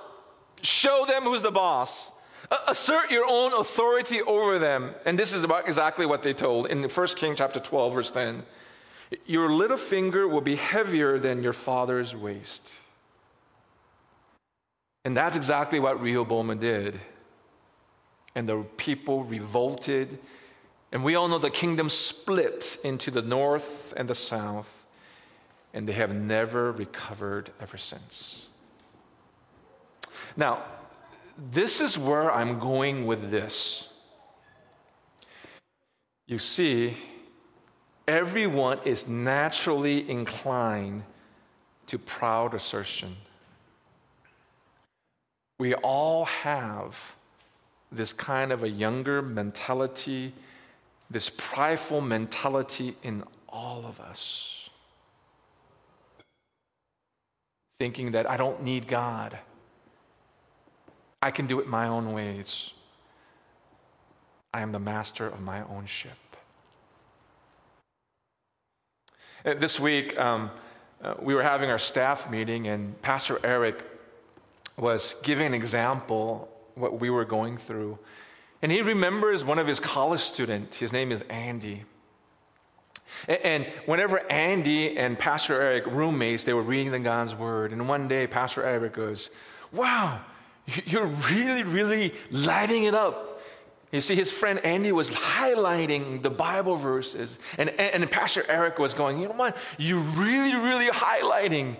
show 0.62 1.04
them 1.06 1.24
who's 1.24 1.42
the 1.42 1.50
boss. 1.50 2.12
Assert 2.68 3.10
your 3.10 3.24
own 3.28 3.52
authority 3.54 4.22
over 4.22 4.58
them. 4.58 4.94
And 5.04 5.18
this 5.18 5.32
is 5.32 5.44
about 5.44 5.66
exactly 5.66 6.06
what 6.06 6.22
they 6.22 6.34
told 6.34 6.66
in 6.66 6.82
1 6.82 7.06
King 7.08 7.34
chapter 7.34 7.60
12, 7.60 7.94
verse 7.94 8.10
10. 8.10 8.42
Your 9.26 9.50
little 9.50 9.76
finger 9.76 10.28
will 10.28 10.40
be 10.40 10.56
heavier 10.56 11.18
than 11.18 11.42
your 11.42 11.52
father's 11.52 12.14
waist. 12.14 12.80
And 15.04 15.16
that's 15.16 15.36
exactly 15.36 15.80
what 15.80 16.00
Rehoboam 16.00 16.58
did. 16.58 17.00
And 18.34 18.48
the 18.48 18.64
people 18.76 19.24
revolted. 19.24 20.18
And 20.92 21.04
we 21.04 21.14
all 21.14 21.28
know 21.28 21.38
the 21.38 21.50
kingdom 21.50 21.90
split 21.90 22.78
into 22.84 23.10
the 23.10 23.22
north 23.22 23.92
and 23.96 24.08
the 24.08 24.14
south. 24.14 24.86
And 25.72 25.86
they 25.86 25.92
have 25.92 26.14
never 26.14 26.72
recovered 26.72 27.50
ever 27.60 27.76
since. 27.76 28.48
Now, 30.36 30.62
this 31.36 31.80
is 31.80 31.98
where 31.98 32.32
I'm 32.32 32.58
going 32.58 33.06
with 33.06 33.30
this. 33.30 33.88
You 36.26 36.38
see, 36.38 36.96
everyone 38.08 38.78
is 38.84 39.06
naturally 39.08 40.08
inclined 40.08 41.02
to 41.86 41.98
proud 41.98 42.54
assertion. 42.54 43.16
We 45.58 45.74
all 45.74 46.24
have 46.24 47.14
this 47.92 48.12
kind 48.12 48.52
of 48.52 48.62
a 48.62 48.68
younger 48.68 49.22
mentality, 49.22 50.32
this 51.10 51.30
prideful 51.30 52.00
mentality 52.00 52.96
in 53.02 53.22
all 53.48 53.84
of 53.86 54.00
us. 54.00 54.68
Thinking 57.78 58.12
that 58.12 58.28
I 58.28 58.36
don't 58.36 58.62
need 58.62 58.88
God. 58.88 59.38
I 61.24 61.30
can 61.30 61.46
do 61.46 61.58
it 61.58 61.66
my 61.66 61.88
own 61.88 62.12
ways. 62.12 62.70
I 64.52 64.60
am 64.60 64.72
the 64.72 64.78
master 64.78 65.26
of 65.26 65.40
my 65.40 65.62
own 65.62 65.86
ship. 65.86 66.36
Uh, 69.42 69.54
this 69.54 69.80
week, 69.80 70.18
um, 70.18 70.50
uh, 71.02 71.14
we 71.18 71.34
were 71.34 71.42
having 71.42 71.70
our 71.70 71.78
staff 71.78 72.30
meeting, 72.30 72.68
and 72.68 73.00
Pastor 73.00 73.40
Eric 73.42 73.86
was 74.76 75.16
giving 75.22 75.46
an 75.46 75.54
example 75.54 76.46
what 76.74 77.00
we 77.00 77.08
were 77.08 77.24
going 77.24 77.56
through. 77.56 77.98
And 78.60 78.70
he 78.70 78.82
remembers 78.82 79.46
one 79.46 79.58
of 79.58 79.66
his 79.66 79.80
college 79.80 80.20
students. 80.20 80.76
His 80.76 80.92
name 80.92 81.10
is 81.10 81.22
Andy. 81.30 81.84
And 83.28 83.64
whenever 83.86 84.30
Andy 84.30 84.98
and 84.98 85.18
Pastor 85.18 85.58
Eric, 85.58 85.86
roommates, 85.86 86.44
they 86.44 86.52
were 86.52 86.62
reading 86.62 86.92
the 86.92 86.98
God's 86.98 87.34
Word. 87.34 87.72
And 87.72 87.88
one 87.88 88.08
day, 88.08 88.26
Pastor 88.26 88.62
Eric 88.62 88.92
goes, 88.92 89.30
Wow, 89.72 90.20
you're 90.84 91.06
really, 91.06 91.62
really 91.62 92.14
lighting 92.30 92.84
it 92.84 92.94
up. 92.94 93.40
You 93.92 94.00
see, 94.00 94.16
his 94.16 94.32
friend 94.32 94.58
Andy 94.64 94.90
was 94.90 95.10
highlighting 95.10 96.20
the 96.20 96.30
Bible 96.30 96.74
verses. 96.76 97.38
And, 97.58 97.70
and, 97.70 98.10
Pastor 98.10 98.44
Eric 98.48 98.78
was 98.80 98.92
going, 98.92 99.20
You 99.20 99.28
know 99.28 99.34
what? 99.34 99.56
You're 99.78 100.00
really, 100.00 100.56
really 100.56 100.90
highlighting. 100.90 101.76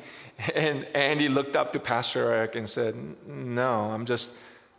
And 0.54 0.84
Andy 0.94 1.28
looked 1.28 1.56
up 1.56 1.72
to 1.72 1.80
Pastor 1.80 2.30
Eric 2.30 2.54
and 2.54 2.68
said, 2.68 2.94
No, 3.26 3.90
I'm 3.90 4.06
just 4.06 4.30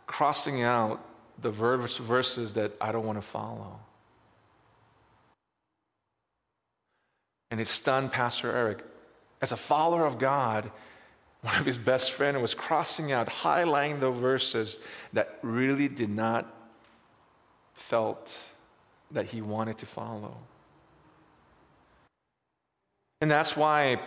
crossing 0.06 0.62
out 0.62 1.04
the 1.40 1.50
verse, 1.50 1.98
verses 1.98 2.54
that 2.54 2.72
I 2.80 2.92
don't 2.92 3.04
want 3.04 3.18
to 3.18 3.26
follow. 3.26 3.80
And 7.50 7.60
it 7.60 7.68
stunned 7.68 8.12
Pastor 8.12 8.50
Eric. 8.50 8.82
As 9.42 9.52
a 9.52 9.56
follower 9.56 10.06
of 10.06 10.18
God, 10.18 10.70
one 11.46 11.60
of 11.60 11.64
his 11.64 11.78
best 11.78 12.10
friends 12.10 12.36
was 12.38 12.56
crossing 12.56 13.12
out, 13.12 13.28
highlighting 13.28 14.00
the 14.00 14.10
verses 14.10 14.80
that 15.12 15.38
really 15.42 15.86
did 15.86 16.10
not 16.10 16.52
felt 17.72 18.42
that 19.12 19.26
he 19.26 19.40
wanted 19.40 19.78
to 19.78 19.86
follow. 19.86 20.36
And 23.20 23.30
that's 23.30 23.56
why 23.56 24.00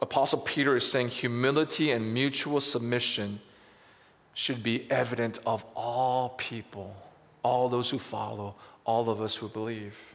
Apostle 0.00 0.40
Peter 0.40 0.74
is 0.74 0.90
saying 0.90 1.08
humility 1.08 1.90
and 1.90 2.14
mutual 2.14 2.60
submission 2.60 3.40
should 4.32 4.62
be 4.62 4.90
evident 4.90 5.38
of 5.44 5.66
all 5.74 6.30
people, 6.38 6.96
all 7.42 7.68
those 7.68 7.90
who 7.90 7.98
follow, 7.98 8.54
all 8.86 9.10
of 9.10 9.20
us 9.20 9.36
who 9.36 9.50
believe. 9.50 10.14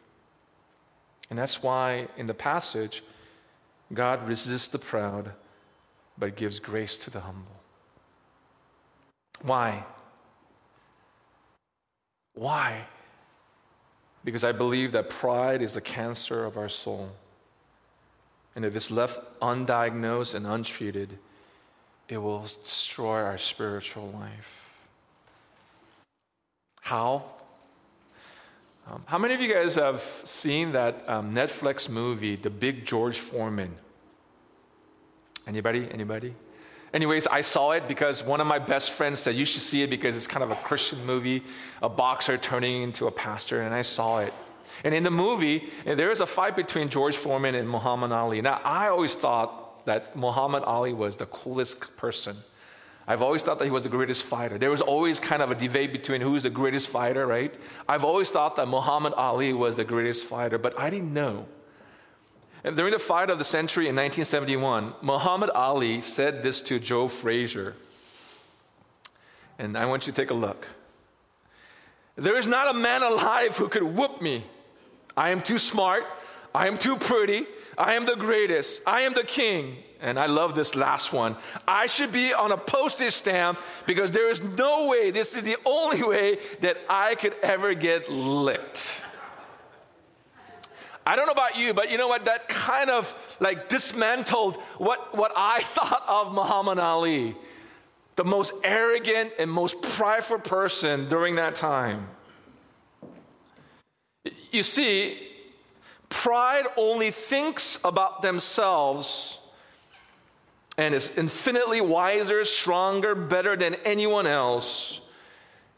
And 1.30 1.38
that's 1.38 1.62
why 1.62 2.08
in 2.18 2.26
the 2.26 2.34
passage, 2.34 3.04
God 3.94 4.28
resists 4.28 4.70
the 4.70 4.80
proud, 4.80 5.32
but 6.18 6.36
gives 6.36 6.60
grace 6.60 6.98
to 6.98 7.10
the 7.10 7.20
humble. 7.20 7.60
Why? 9.42 9.84
Why? 12.34 12.86
Because 14.24 14.44
I 14.44 14.52
believe 14.52 14.92
that 14.92 15.10
pride 15.10 15.62
is 15.62 15.74
the 15.74 15.82
cancer 15.82 16.46
of 16.46 16.58
our 16.58 16.70
soul. 16.70 17.10
And 18.56 18.66
if 18.66 18.76
it's 18.76 18.92
left 18.92 19.20
undiagnosed 19.42 20.36
and 20.36 20.46
untreated, 20.46 21.18
it 22.08 22.18
will 22.18 22.46
destroy 22.64 23.24
our 23.24 23.38
spiritual 23.38 24.12
life. 24.12 24.74
How? 26.82 27.24
Um, 28.88 29.04
how 29.06 29.18
many 29.18 29.34
of 29.34 29.42
you 29.42 29.52
guys 29.52 29.76
have 29.76 30.04
seen 30.26 30.74
that 30.74 31.08
um, 31.08 31.34
Netflix 31.34 31.88
movie, 31.88 32.36
The 32.36 32.50
Big 32.50 32.86
George 32.86 33.20
Foreman? 33.20 33.76
Anybody? 35.52 35.86
Anybody? 35.92 36.34
Anyways, 36.94 37.28
I 37.28 37.42
saw 37.42 37.72
it 37.72 37.86
because 37.86 38.24
one 38.24 38.40
of 38.40 38.48
my 38.48 38.58
best 38.58 38.92
friends 38.92 39.20
said 39.20 39.36
you 39.36 39.44
should 39.44 39.62
see 39.62 39.82
it 39.82 39.90
because 39.90 40.16
it's 40.16 40.26
kind 40.26 40.44
of 40.44 40.52
a 40.52 40.56
Christian 40.56 41.06
movie, 41.06 41.44
a 41.82 41.90
boxer 41.90 42.38
turning 42.38 42.84
into 42.84 43.08
a 43.08 43.12
pastor, 43.12 43.62
and 43.64 43.76
I 43.76 43.82
saw 43.82 44.20
it. 44.20 44.34
And 44.86 44.96
in 44.96 45.04
the 45.04 45.12
movie, 45.12 45.70
eh, 45.86 45.96
there 45.96 46.10
is 46.10 46.22
a 46.22 46.26
fight 46.26 46.56
between 46.56 46.88
George 46.88 47.18
Foreman 47.18 47.54
and 47.56 47.68
Muhammad 47.70 48.14
Ali. 48.14 48.42
Now, 48.42 48.62
I 48.64 48.88
always 48.88 49.16
thought 49.16 49.86
that 49.86 50.16
Muhammad 50.16 50.64
Ali 50.64 50.94
was 50.94 51.18
the 51.18 51.26
coolest 51.26 51.98
person. 51.98 52.38
I've 53.06 53.22
always 53.22 53.42
thought 53.42 53.60
that 53.60 53.66
he 53.66 53.72
was 53.72 53.84
the 53.84 53.90
greatest 53.90 54.24
fighter. 54.24 54.58
There 54.58 54.72
was 54.72 54.80
always 54.80 55.20
kind 55.20 55.42
of 55.42 55.52
a 55.52 55.56
debate 55.56 55.92
between 55.92 56.22
who's 56.22 56.44
the 56.44 56.50
greatest 56.50 56.88
fighter, 56.88 57.28
right? 57.28 57.54
I've 57.90 58.06
always 58.06 58.32
thought 58.32 58.56
that 58.56 58.70
Muhammad 58.70 59.12
Ali 59.18 59.52
was 59.52 59.76
the 59.76 59.84
greatest 59.84 60.24
fighter, 60.24 60.58
but 60.58 60.80
I 60.80 60.90
didn't 60.90 61.14
know. 61.14 61.46
And 62.64 62.78
during 62.78 62.92
the 62.92 63.00
fight 63.00 63.30
of 63.30 63.40
the 63.40 63.44
century 63.44 63.86
in 63.86 63.96
1971, 63.96 64.94
Muhammad 65.02 65.50
Ali 65.50 66.02
said 66.02 66.44
this 66.44 66.62
to 66.62 66.80
Joe 66.80 67.08
Frazier. 67.08 67.76
And 69.58 69.78
I 69.78 69.86
want 69.86 70.06
you 70.06 70.14
to 70.14 70.22
take 70.22 70.32
a 70.32 70.36
look. 70.36 70.68
There 72.16 72.38
is 72.38 72.46
not 72.46 72.74
a 72.76 72.78
man 72.78 73.04
alive 73.04 73.58
who 73.58 73.68
could 73.68 73.84
whoop 73.84 74.22
me 74.22 74.44
I 75.16 75.30
am 75.30 75.42
too 75.42 75.58
smart. 75.58 76.04
I 76.54 76.68
am 76.68 76.78
too 76.78 76.98
pretty. 76.98 77.46
I 77.78 77.96
am 77.96 78.06
the 78.06 78.16
greatest. 78.16 78.82
I 78.86 79.02
am 79.02 79.14
the 79.14 79.24
king. 79.24 79.78
And 80.00 80.20
I 80.20 80.26
love 80.26 80.56
this 80.56 80.76
last 80.76 81.14
one. 81.14 81.38
I 81.68 81.86
should 81.86 82.12
be 82.12 82.34
on 82.34 82.52
a 82.52 82.58
postage 82.58 83.14
stamp 83.14 83.60
because 83.86 84.12
there 84.12 84.30
is 84.30 84.42
no 84.42 84.88
way, 84.88 85.12
this 85.12 85.36
is 85.36 85.44
the 85.44 85.58
only 85.64 86.02
way 86.02 86.40
that 86.62 86.78
I 86.90 87.16
could 87.16 87.36
ever 87.44 87.74
get 87.76 88.10
licked. 88.10 89.04
I 91.06 91.16
don't 91.16 91.26
know 91.26 91.34
about 91.34 91.58
you, 91.58 91.74
but 91.74 91.90
you 91.90 91.98
know 91.98 92.08
what? 92.08 92.26
That 92.26 92.48
kind 92.48 92.90
of 92.90 93.14
like 93.40 93.70
dismantled 93.70 94.58
what, 94.78 95.16
what 95.18 95.32
I 95.36 95.62
thought 95.62 96.04
of 96.08 96.34
Muhammad 96.34 96.80
Ali, 96.80 97.36
the 98.16 98.24
most 98.24 98.54
arrogant 98.64 99.32
and 99.40 99.50
most 99.50 99.82
prideful 99.82 100.40
person 100.40 101.10
during 101.10 101.36
that 101.36 101.56
time. 101.56 102.08
You 104.52 104.64
see, 104.64 105.28
pride 106.10 106.66
only 106.78 107.10
thinks 107.10 107.80
about 107.84 108.22
themselves 108.22 109.40
and 110.78 110.94
is 110.94 111.12
infinitely 111.18 111.82
wiser, 111.82 112.46
stronger, 112.46 113.16
better 113.16 113.56
than 113.56 113.76
anyone 113.86 114.28
else, 114.28 115.02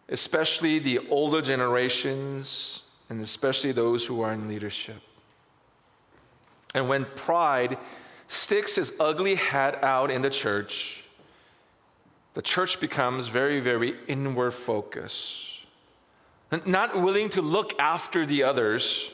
especially 0.09 0.79
the 0.79 0.99
older 1.09 1.41
generations 1.41 2.83
and 3.09 3.21
especially 3.21 3.71
those 3.71 4.05
who 4.05 4.21
are 4.21 4.33
in 4.33 4.47
leadership. 4.47 5.01
And 6.73 6.89
when 6.89 7.05
pride 7.15 7.77
sticks 8.27 8.75
his 8.75 8.93
ugly 8.99 9.35
head 9.35 9.77
out 9.83 10.09
in 10.09 10.21
the 10.21 10.29
church, 10.29 11.03
the 12.33 12.41
church 12.41 12.79
becomes 12.79 13.27
very, 13.27 13.59
very 13.59 13.95
inward 14.07 14.51
focused. 14.51 15.49
not 16.65 16.99
willing 16.99 17.29
to 17.29 17.41
look 17.41 17.79
after 17.79 18.25
the 18.25 18.43
others. 18.43 19.11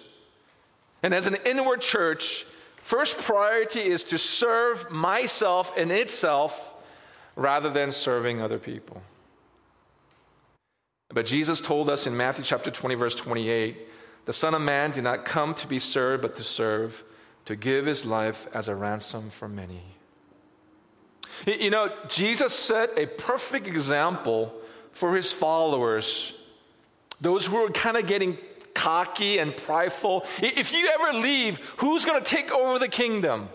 And 1.04 1.14
as 1.14 1.28
an 1.28 1.38
inward 1.46 1.82
church, 1.82 2.46
first 2.78 3.18
priority 3.18 3.82
is 3.82 4.04
to 4.06 4.18
serve 4.18 4.90
myself 4.92 5.74
and 5.78 5.92
itself 5.92 6.74
rather 7.36 7.70
than 7.70 7.92
serving 7.92 8.42
other 8.42 8.60
people. 8.60 9.02
But 11.10 11.26
Jesus 11.26 11.60
told 11.60 11.90
us 11.90 12.08
in 12.08 12.16
Matthew 12.16 12.44
chapter 12.44 12.70
20, 12.72 12.96
verse 12.96 13.16
28 13.16 13.88
the 14.26 14.34
Son 14.34 14.54
of 14.54 14.62
Man 14.62 14.92
did 14.92 15.04
not 15.04 15.26
come 15.26 15.56
to 15.56 15.66
be 15.66 15.80
served, 15.80 16.22
but 16.22 16.36
to 16.36 16.44
serve, 16.44 17.04
to 17.46 17.56
give 17.56 17.86
his 17.86 18.06
life 18.06 18.48
as 18.54 18.68
a 18.68 18.76
ransom 18.76 19.30
for 19.30 19.48
many. 19.48 19.82
You 21.46 21.70
know, 21.70 21.92
Jesus 22.08 22.54
set 22.54 22.98
a 22.98 23.06
perfect 23.06 23.68
example 23.68 24.54
for 24.92 25.16
his 25.16 25.32
followers, 25.32 26.34
those 27.22 27.46
who 27.46 27.62
were 27.62 27.70
kind 27.70 27.98
of 27.98 28.08
getting 28.08 28.38
cocky 28.74 29.40
and 29.40 29.56
prideful. 29.56 30.26
If 30.42 30.74
you 30.74 30.90
ever 31.00 31.20
leave, 31.20 31.58
who's 31.78 32.06
going 32.06 32.22
to 32.22 32.30
take 32.30 32.52
over 32.52 32.80
the 32.80 32.88
kingdom? 32.88 33.50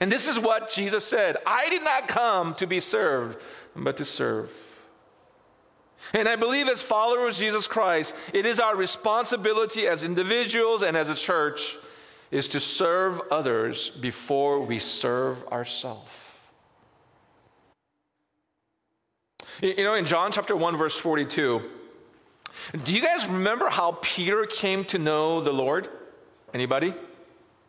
And 0.00 0.10
this 0.10 0.28
is 0.28 0.38
what 0.38 0.70
Jesus 0.70 1.04
said 1.04 1.36
I 1.46 1.68
did 1.68 1.82
not 1.82 2.08
come 2.08 2.54
to 2.56 2.66
be 2.66 2.80
served, 2.80 3.40
but 3.74 3.96
to 3.98 4.04
serve. 4.04 4.52
And 6.12 6.28
I 6.28 6.36
believe, 6.36 6.68
as 6.68 6.82
followers 6.82 7.36
of 7.36 7.40
Jesus 7.40 7.68
Christ, 7.68 8.14
it 8.32 8.44
is 8.44 8.58
our 8.58 8.74
responsibility 8.74 9.86
as 9.86 10.02
individuals 10.02 10.82
and 10.82 10.96
as 10.96 11.08
a 11.08 11.14
church 11.14 11.76
is 12.32 12.48
to 12.48 12.58
serve 12.58 13.20
others 13.30 13.90
before 13.90 14.60
we 14.62 14.78
serve 14.78 15.46
ourselves. 15.48 16.38
You 19.60 19.84
know, 19.84 19.94
in 19.94 20.06
John 20.06 20.32
chapter 20.32 20.56
1, 20.56 20.76
verse 20.78 20.96
42, 20.96 21.62
do 22.84 22.92
you 22.92 23.02
guys 23.02 23.26
remember 23.26 23.68
how 23.68 23.98
Peter 24.00 24.46
came 24.46 24.82
to 24.86 24.98
know 24.98 25.42
the 25.42 25.52
Lord? 25.52 25.88
Anybody? 26.54 26.94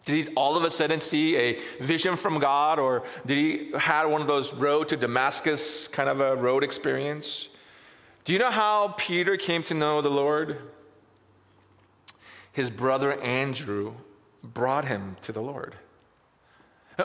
Did 0.06 0.28
he 0.28 0.34
all 0.34 0.56
of 0.56 0.64
a 0.64 0.72
sudden 0.72 1.02
see 1.02 1.36
a 1.36 1.60
vision 1.82 2.16
from 2.16 2.40
God, 2.40 2.80
or 2.80 3.04
did 3.26 3.38
he 3.38 3.72
had 3.78 4.06
one 4.06 4.22
of 4.22 4.28
those 4.28 4.54
road 4.54 4.88
to 4.90 4.98
Damascus 4.98 5.90
kind 5.90 6.08
of 6.08 6.22
a 6.22 6.38
road 6.38 6.64
experience? 6.64 7.50
Do 8.24 8.32
you 8.32 8.40
know 8.40 8.52
how 8.52 8.96
Peter 8.98 9.36
came 9.36 9.62
to 9.64 9.74
know 9.74 10.02
the 10.02 10.10
Lord? 10.10 10.58
His 12.54 12.70
brother 12.70 13.20
Andrew 13.22 13.96
brought 14.44 14.86
him 14.86 15.16
to 15.22 15.32
the 15.32 15.42
Lord. 15.42 15.76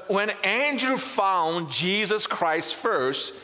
When 0.09 0.31
Andrew 0.45 0.97
found 0.97 1.71
Jesus 1.71 2.27
Christ 2.27 2.75
first, 2.75 3.35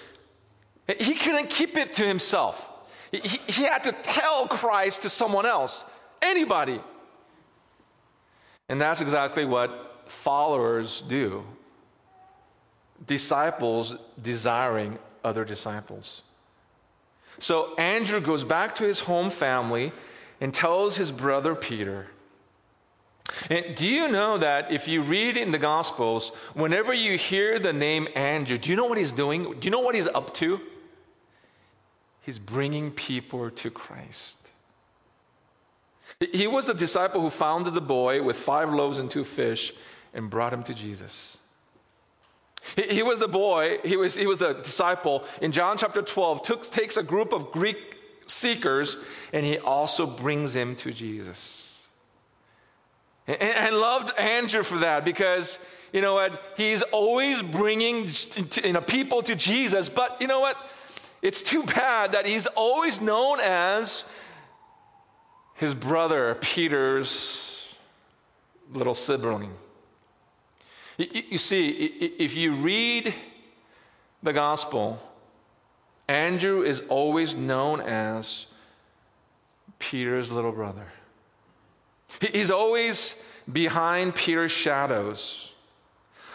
he 0.99 1.15
couldn't 1.15 1.49
keep 1.49 1.77
it 1.77 1.95
to 1.95 2.07
himself. 2.07 2.71
He, 3.11 3.21
he 3.47 3.63
had 3.63 3.85
to 3.85 3.93
tell 3.93 4.47
Christ 4.49 5.03
to 5.03 5.11
someone 5.11 5.47
else, 5.47 5.85
anybody. 6.21 6.81
And 8.69 8.81
that's 8.81 9.01
exactly 9.01 9.45
what 9.45 10.05
followers 10.07 11.03
do 11.09 11.45
disciples 13.07 13.97
desiring 14.21 14.99
other 15.25 15.45
disciples. 15.45 16.23
So 17.39 17.75
Andrew 17.77 18.21
goes 18.21 18.45
back 18.45 18.77
to 18.77 18.85
his 18.85 19.01
home 19.01 19.31
family 19.31 19.93
and 20.41 20.55
tells 20.55 20.97
his 20.97 21.11
brother 21.11 21.55
Peter. 21.55 22.07
And 23.51 23.75
do 23.75 23.87
you 23.87 24.09
know 24.09 24.39
that 24.39 24.71
if 24.71 24.87
you 24.87 25.03
read 25.03 25.37
in 25.37 25.51
the 25.51 25.59
Gospels, 25.59 26.31
whenever 26.53 26.93
you 26.93 27.17
hear 27.17 27.59
the 27.59 27.73
name 27.73 28.07
Andrew, 28.15 28.59
do 28.59 28.71
you 28.71 28.77
know 28.77 28.85
what 28.85 28.99
he's 28.99 29.13
doing? 29.13 29.45
Do 29.45 29.59
you 29.63 29.71
know 29.71 29.81
what 29.81 29.95
he's 29.95 30.07
up 30.07 30.35
to? 30.35 30.61
He's 32.23 32.39
bringing 32.39 32.91
people 32.91 33.51
to 33.51 33.71
Christ. 33.71 34.39
He 36.33 36.47
was 36.47 36.65
the 36.65 36.75
disciple 36.75 37.21
who 37.21 37.31
found 37.31 37.67
the 37.67 37.81
boy 37.81 38.23
with 38.23 38.37
five 38.37 38.73
loaves 38.73 38.99
and 38.99 39.11
two 39.11 39.25
fish 39.25 39.73
and 40.13 40.31
brought 40.31 40.53
him 40.53 40.63
to 40.65 40.75
Jesus. 40.75 41.39
He, 42.77 43.03
was 43.03 43.19
the 43.19 43.29
boy, 43.29 43.79
he 43.85 43.97
was, 43.97 44.15
he 44.17 44.27
was 44.27 44.39
the 44.39 44.55
disciple 44.55 45.25
in 45.43 45.53
John 45.53 45.77
chapter 45.77 46.01
12, 46.01 46.43
took, 46.43 46.63
takes 46.63 46.97
a 46.97 47.03
group 47.03 47.35
of 47.35 47.53
Greek 47.53 47.99
seekers 48.27 48.97
and 49.35 49.45
he 49.45 49.59
also 49.59 50.07
brings 50.07 50.55
them 50.55 50.75
to 50.77 50.91
Jesus. 50.91 51.64
And 53.27 53.77
loved 53.77 54.19
Andrew 54.19 54.63
for 54.63 54.79
that 54.79 55.05
because, 55.05 55.59
you 55.93 56.03
know 56.03 56.15
what, 56.15 56.43
he's 56.57 56.83
always 56.83 57.43
bringing 57.43 58.09
you 58.63 58.73
know, 58.73 58.83
people 58.83 59.23
to 59.23 59.35
Jesus, 59.35 59.89
but 59.89 60.21
you 60.21 60.27
know 60.27 60.41
what? 60.41 60.57
It's 61.23 61.41
too 61.41 61.63
bad 61.63 62.13
that 62.13 62.27
he's 62.27 62.47
always 62.49 63.01
known 63.01 63.41
as 63.41 64.05
his 65.55 65.75
brother 65.75 66.37
Peter's 66.41 67.75
little 68.73 68.93
sibling. 68.93 69.51
You 70.99 71.39
see, 71.39 71.71
if 71.71 72.37
you 72.37 72.55
read 72.55 73.15
the 74.23 74.33
gospel, 74.33 75.01
Andrew 76.09 76.63
is 76.63 76.83
always 76.89 77.35
known 77.35 77.81
as 77.81 78.47
Peter's 79.79 80.31
little 80.31 80.53
brother. 80.53 80.87
He's 82.21 82.51
always 82.51 83.23
behind 83.51 84.15
Peter's 84.15 84.53
shadows. 84.53 85.53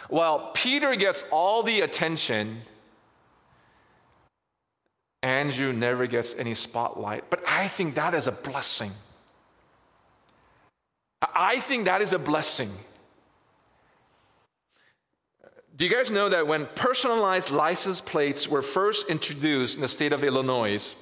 While 0.08 0.50
Peter 0.54 0.96
gets 0.96 1.24
all 1.30 1.62
the 1.62 1.80
attention, 1.80 2.62
Andrew 5.22 5.72
never 5.72 6.06
gets 6.06 6.34
any 6.34 6.54
spotlight. 6.54 7.30
But 7.30 7.42
I 7.46 7.68
think 7.68 7.94
that 7.94 8.14
is 8.14 8.26
a 8.26 8.32
blessing. 8.32 8.92
I 11.22 11.60
think 11.60 11.84
that 11.84 12.02
is 12.02 12.12
a 12.12 12.18
blessing. 12.18 12.70
Do 15.76 15.84
you 15.86 15.90
guys 15.90 16.10
know 16.10 16.28
that 16.28 16.46
when 16.46 16.66
personalized 16.74 17.50
license 17.50 18.00
plates 18.00 18.48
were 18.48 18.62
first 18.62 19.08
introduced 19.08 19.76
in 19.76 19.80
the 19.80 19.88
state 19.88 20.12
of 20.12 20.24
Illinois, 20.24 20.94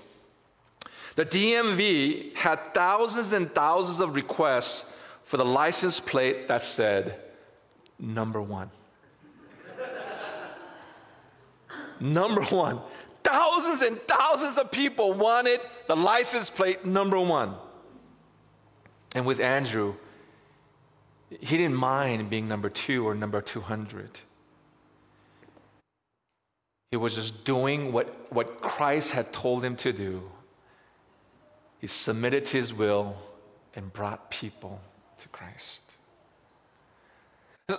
the 1.19 1.27
DMV 1.27 2.37
had 2.37 2.73
thousands 2.73 3.33
and 3.33 3.53
thousands 3.53 3.99
of 3.99 4.15
requests 4.15 4.85
for 5.25 5.37
the 5.37 5.45
license 5.45 5.99
plate 5.99 6.47
that 6.47 6.63
said 6.63 7.19
number 7.99 8.41
one. 8.41 8.71
number 12.01 12.43
one. 12.43 12.79
Thousands 13.25 13.83
and 13.83 14.01
thousands 14.07 14.59
of 14.59 14.71
people 14.71 15.13
wanted 15.13 15.59
the 15.89 15.97
license 15.97 16.51
plate 16.51 16.87
number 16.87 17.19
one. 17.19 17.57
And 19.17 19.27
with 19.27 19.41
Andrew, 19.41 19.97
he 21.41 21.57
didn't 21.57 21.75
mind 21.75 22.31
being 22.31 22.47
number 22.47 22.71
two 22.71 23.09
or 23.09 23.17
number 23.17 23.41
200. 23.41 24.21
He 26.93 26.97
was 26.97 27.17
just 27.17 27.45
doing 27.45 27.91
what, 27.91 28.33
what 28.33 28.61
Christ 28.61 29.11
had 29.11 29.33
told 29.33 29.65
him 29.65 29.75
to 29.79 29.93
do. 29.93 30.23
He 31.81 31.87
submitted 31.87 32.45
to 32.47 32.57
his 32.57 32.75
will 32.75 33.17
and 33.75 33.93
brought 33.93 34.31
people 34.31 34.81
to 35.19 35.29
Christ. 35.29 35.83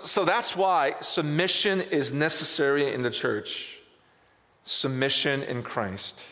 So 0.04 0.24
that's 0.24 0.56
why 0.56 0.96
submission 1.02 1.82
is 1.82 2.14
necessary 2.14 2.94
in 2.94 3.02
the 3.02 3.10
church. 3.10 3.80
Submission 4.64 5.42
in 5.44 5.64
Christ. 5.64 6.26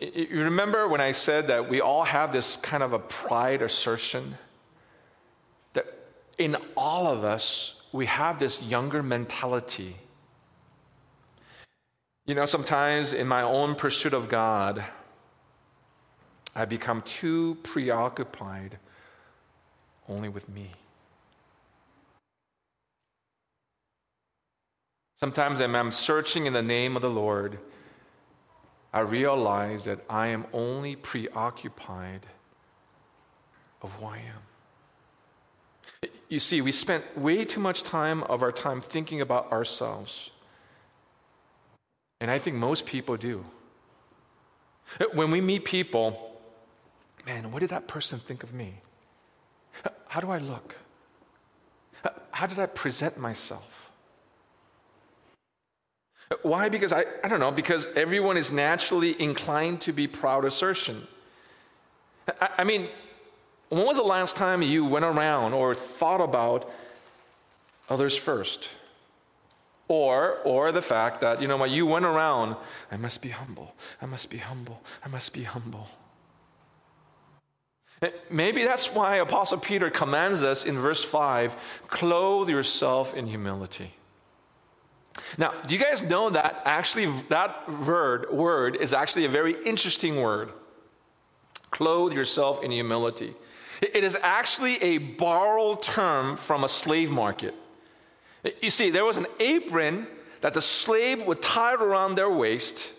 You 0.00 0.44
remember 0.44 0.88
when 0.88 1.00
I 1.00 1.12
said 1.12 1.48
that 1.48 1.68
we 1.68 1.80
all 1.80 2.04
have 2.04 2.32
this 2.32 2.56
kind 2.56 2.82
of 2.82 2.92
a 2.92 2.98
pride 2.98 3.62
assertion? 3.62 4.38
That 5.74 5.86
in 6.38 6.56
all 6.76 7.08
of 7.08 7.24
us, 7.24 7.82
we 7.92 8.06
have 8.06 8.38
this 8.38 8.62
younger 8.62 9.02
mentality. 9.02 9.96
You 12.28 12.34
know, 12.34 12.44
sometimes 12.44 13.14
in 13.14 13.26
my 13.26 13.40
own 13.40 13.74
pursuit 13.74 14.12
of 14.12 14.28
God, 14.28 14.84
I 16.54 16.66
become 16.66 17.00
too 17.00 17.54
preoccupied 17.62 18.78
only 20.10 20.28
with 20.28 20.46
me. 20.46 20.72
Sometimes 25.16 25.62
I'm 25.62 25.90
searching 25.90 26.44
in 26.44 26.52
the 26.52 26.62
name 26.62 26.96
of 26.96 27.02
the 27.02 27.08
Lord, 27.08 27.58
I 28.92 29.00
realize 29.00 29.84
that 29.84 30.04
I 30.10 30.26
am 30.26 30.44
only 30.52 30.96
preoccupied 30.96 32.26
of 33.80 33.90
who 33.92 34.04
I 34.04 34.18
am. 34.18 36.10
You 36.28 36.40
see, 36.40 36.60
we 36.60 36.72
spent 36.72 37.16
way 37.16 37.46
too 37.46 37.60
much 37.60 37.84
time 37.84 38.22
of 38.24 38.42
our 38.42 38.52
time 38.52 38.82
thinking 38.82 39.22
about 39.22 39.50
ourselves. 39.50 40.30
And 42.20 42.30
I 42.30 42.38
think 42.38 42.56
most 42.56 42.86
people 42.86 43.16
do. 43.16 43.44
When 45.12 45.30
we 45.30 45.40
meet 45.40 45.64
people, 45.64 46.40
man, 47.26 47.52
what 47.52 47.60
did 47.60 47.70
that 47.70 47.86
person 47.86 48.18
think 48.18 48.42
of 48.42 48.52
me? 48.52 48.74
How 50.08 50.20
do 50.20 50.30
I 50.30 50.38
look? 50.38 50.76
How 52.30 52.46
did 52.46 52.58
I 52.58 52.66
present 52.66 53.18
myself? 53.18 53.90
Why? 56.42 56.68
Because 56.68 56.92
I, 56.92 57.04
I 57.24 57.28
don't 57.28 57.40
know, 57.40 57.50
because 57.50 57.88
everyone 57.96 58.36
is 58.36 58.50
naturally 58.50 59.20
inclined 59.20 59.80
to 59.82 59.92
be 59.92 60.06
proud 60.06 60.44
assertion. 60.44 61.06
I, 62.40 62.48
I 62.58 62.64
mean, 62.64 62.88
when 63.68 63.84
was 63.84 63.96
the 63.96 64.02
last 64.02 64.36
time 64.36 64.62
you 64.62 64.84
went 64.84 65.04
around 65.04 65.52
or 65.52 65.74
thought 65.74 66.20
about 66.20 66.70
others 67.88 68.16
first? 68.16 68.70
Or, 69.88 70.38
or 70.44 70.70
the 70.70 70.82
fact 70.82 71.22
that, 71.22 71.40
you 71.40 71.48
know, 71.48 71.64
you 71.64 71.86
went 71.86 72.04
around, 72.04 72.56
I 72.92 72.98
must 72.98 73.22
be 73.22 73.30
humble, 73.30 73.74
I 74.02 74.06
must 74.06 74.28
be 74.28 74.36
humble, 74.36 74.82
I 75.04 75.08
must 75.08 75.32
be 75.32 75.42
humble. 75.42 75.88
Eh, 78.02 78.10
maybe 78.30 78.64
that's 78.64 78.94
why 78.94 79.16
Apostle 79.16 79.58
Peter 79.58 79.90
commands 79.90 80.42
us 80.44 80.64
in 80.64 80.78
verse 80.78 81.02
5 81.02 81.56
clothe 81.88 82.48
yourself 82.48 83.14
in 83.14 83.26
humility. 83.26 83.92
Now, 85.36 85.52
do 85.66 85.74
you 85.74 85.80
guys 85.82 86.02
know 86.02 86.30
that 86.30 86.62
actually 86.64 87.06
that 87.28 87.68
word, 87.84 88.30
word 88.30 88.76
is 88.76 88.92
actually 88.92 89.24
a 89.24 89.28
very 89.28 89.56
interesting 89.64 90.20
word? 90.20 90.52
Clothe 91.70 92.12
yourself 92.12 92.62
in 92.62 92.70
humility. 92.70 93.34
It 93.82 94.04
is 94.04 94.16
actually 94.22 94.82
a 94.82 94.98
borrowed 94.98 95.82
term 95.82 96.36
from 96.36 96.64
a 96.64 96.68
slave 96.68 97.10
market. 97.10 97.54
You 98.62 98.70
see, 98.70 98.90
there 98.90 99.04
was 99.04 99.16
an 99.16 99.26
apron 99.40 100.06
that 100.40 100.54
the 100.54 100.62
slave 100.62 101.26
would 101.26 101.42
tie 101.42 101.74
around 101.74 102.14
their 102.14 102.30
waist. 102.30 102.92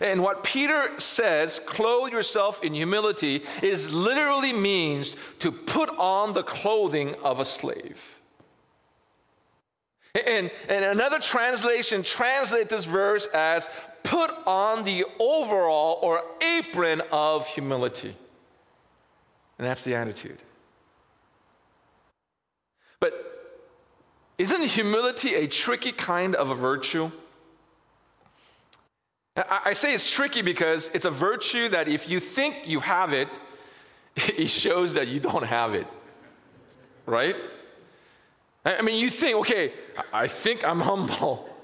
And 0.00 0.22
what 0.22 0.42
Peter 0.42 0.98
says, 0.98 1.60
clothe 1.66 2.12
yourself 2.12 2.62
in 2.62 2.74
humility, 2.74 3.42
is 3.62 3.92
literally 3.92 4.52
means 4.52 5.14
to 5.40 5.52
put 5.52 5.88
on 5.90 6.32
the 6.32 6.42
clothing 6.42 7.14
of 7.22 7.40
a 7.40 7.44
slave. 7.44 8.14
And, 10.14 10.50
and 10.68 10.84
another 10.84 11.18
translation 11.18 12.02
translates 12.02 12.70
this 12.70 12.84
verse 12.84 13.26
as 13.34 13.68
put 14.04 14.30
on 14.46 14.84
the 14.84 15.04
overall 15.18 15.98
or 16.02 16.22
apron 16.40 17.02
of 17.10 17.48
humility. 17.48 18.14
And 19.58 19.66
that's 19.66 19.82
the 19.82 19.94
attitude. 19.94 20.38
But 23.00 23.33
isn't 24.38 24.62
humility 24.62 25.34
a 25.34 25.46
tricky 25.46 25.92
kind 25.92 26.34
of 26.34 26.50
a 26.50 26.54
virtue? 26.54 27.10
I 29.36 29.72
say 29.72 29.92
it's 29.92 30.10
tricky 30.10 30.42
because 30.42 30.90
it's 30.94 31.04
a 31.04 31.10
virtue 31.10 31.68
that 31.70 31.88
if 31.88 32.08
you 32.08 32.20
think 32.20 32.66
you 32.66 32.80
have 32.80 33.12
it, 33.12 33.28
it 34.16 34.48
shows 34.48 34.94
that 34.94 35.08
you 35.08 35.18
don't 35.18 35.44
have 35.44 35.74
it. 35.74 35.86
Right? 37.06 37.36
I 38.64 38.80
mean, 38.82 38.98
you 39.00 39.10
think, 39.10 39.36
okay, 39.38 39.72
I 40.12 40.26
think 40.26 40.66
I'm 40.66 40.80
humble. 40.80 41.48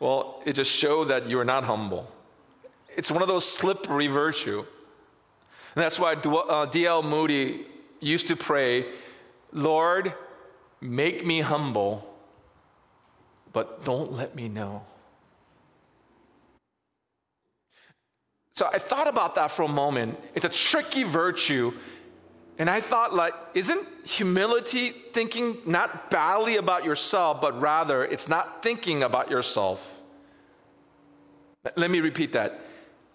Well, 0.00 0.42
it 0.46 0.52
just 0.52 0.70
shows 0.70 1.08
that 1.08 1.28
you're 1.28 1.44
not 1.44 1.64
humble. 1.64 2.08
It's 2.96 3.10
one 3.10 3.20
of 3.20 3.26
those 3.26 3.44
slippery 3.44 4.06
virtue. 4.06 4.58
And 5.74 5.84
that's 5.84 5.98
why 5.98 6.14
D.L. 6.14 6.98
Uh, 6.98 7.02
Moody 7.02 7.66
used 7.98 8.28
to 8.28 8.36
pray, 8.36 8.86
Lord, 9.52 10.14
make 10.80 11.24
me 11.26 11.40
humble, 11.40 12.08
but 13.52 13.84
don't 13.84 14.12
let 14.12 14.34
me 14.34 14.48
know. 14.48 14.84
So 18.54 18.68
I 18.72 18.78
thought 18.78 19.06
about 19.06 19.36
that 19.36 19.52
for 19.52 19.62
a 19.62 19.68
moment. 19.68 20.18
It's 20.34 20.44
a 20.44 20.48
tricky 20.48 21.04
virtue 21.04 21.72
and 22.58 22.68
I 22.68 22.80
thought, 22.80 23.14
like, 23.14 23.34
isn't 23.54 23.86
humility 24.04 24.90
thinking 25.12 25.58
not 25.64 26.10
badly 26.10 26.56
about 26.56 26.84
yourself, 26.84 27.40
but 27.40 27.58
rather 27.60 28.04
it's 28.04 28.28
not 28.28 28.64
thinking 28.64 29.04
about 29.04 29.30
yourself? 29.30 30.00
Let 31.76 31.90
me 31.90 32.00
repeat 32.00 32.32
that. 32.32 32.60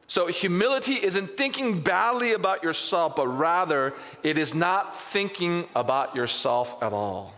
So, 0.07 0.27
humility 0.27 0.93
isn't 0.93 1.37
thinking 1.37 1.81
badly 1.81 2.33
about 2.33 2.63
yourself, 2.63 3.17
but 3.17 3.27
rather 3.27 3.93
it 4.21 4.37
is 4.37 4.53
not 4.53 5.01
thinking 5.01 5.67
about 5.75 6.15
yourself 6.15 6.81
at 6.81 6.93
all. 6.93 7.33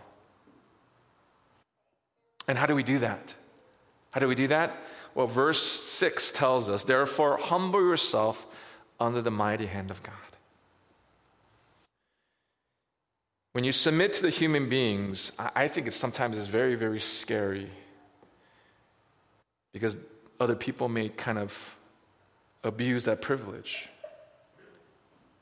And 2.48 2.56
how 2.56 2.66
do 2.66 2.74
we 2.74 2.82
do 2.82 2.98
that? 2.98 3.34
How 4.12 4.20
do 4.20 4.28
we 4.28 4.34
do 4.34 4.48
that? 4.48 4.76
Well, 5.14 5.26
verse 5.26 5.62
6 5.62 6.30
tells 6.30 6.68
us, 6.70 6.84
therefore, 6.84 7.38
humble 7.38 7.80
yourself 7.80 8.46
under 9.00 9.22
the 9.22 9.30
mighty 9.30 9.66
hand 9.66 9.90
of 9.90 10.02
God. 10.02 10.14
When 13.52 13.64
you 13.64 13.72
submit 13.72 14.12
to 14.14 14.22
the 14.22 14.30
human 14.30 14.68
beings, 14.68 15.32
I 15.38 15.68
think 15.68 15.86
it's 15.86 15.96
sometimes 15.96 16.36
it's 16.36 16.46
very, 16.46 16.74
very 16.74 17.00
scary 17.00 17.70
because 19.72 19.96
other 20.38 20.54
people 20.54 20.88
may 20.88 21.08
kind 21.08 21.38
of 21.38 21.76
abuse 22.62 23.04
that 23.04 23.22
privilege. 23.22 23.88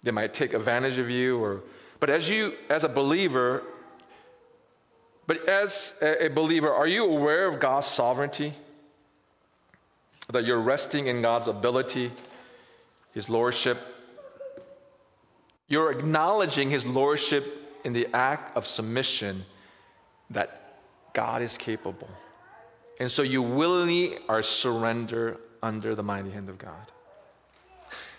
They 0.04 0.12
might 0.12 0.32
take 0.32 0.54
advantage 0.54 0.98
of 0.98 1.10
you 1.10 1.38
or 1.38 1.62
but 1.98 2.10
as 2.10 2.28
you 2.28 2.54
as 2.68 2.84
a 2.84 2.88
believer 2.88 3.64
but 5.26 5.48
as 5.48 5.94
a 6.02 6.28
believer, 6.28 6.72
are 6.72 6.86
you 6.86 7.04
aware 7.04 7.46
of 7.46 7.60
God's 7.60 7.86
sovereignty? 7.86 8.52
That 10.28 10.44
you're 10.44 10.60
resting 10.60 11.06
in 11.06 11.22
God's 11.22 11.48
ability, 11.48 12.10
His 13.12 13.28
lordship. 13.28 13.78
You're 15.68 15.92
acknowledging 15.92 16.70
His 16.70 16.84
lordship 16.84 17.46
in 17.84 17.92
the 17.92 18.08
act 18.14 18.56
of 18.56 18.66
submission 18.66 19.44
that 20.30 20.80
God 21.12 21.42
is 21.42 21.56
capable. 21.56 22.08
And 23.00 23.10
so 23.10 23.22
you 23.22 23.42
willingly 23.42 24.18
are 24.28 24.42
surrender 24.42 25.38
under 25.62 25.94
the 25.94 26.02
mighty 26.02 26.30
hand 26.30 26.48
of 26.48 26.58
God. 26.58 26.92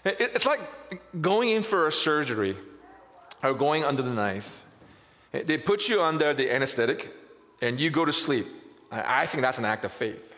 It's 0.04 0.46
like 0.46 0.60
going 1.22 1.50
in 1.50 1.64
for 1.64 1.88
a 1.88 1.92
surgery 1.92 2.56
or 3.42 3.54
going 3.54 3.84
under 3.84 4.02
the 4.02 4.14
knife. 4.14 4.65
They 5.44 5.58
put 5.58 5.90
you 5.90 6.02
under 6.02 6.34
the 6.34 6.52
anesthetic 6.52 7.12
and 7.62 7.80
you 7.80 7.90
go 7.90 8.06
to 8.06 8.14
sleep. 8.14 8.48
I 8.92 9.26
think 9.26 9.42
that's 9.42 9.60
an 9.60 9.66
act 9.66 9.86
of 9.86 9.92
faith. 9.92 10.36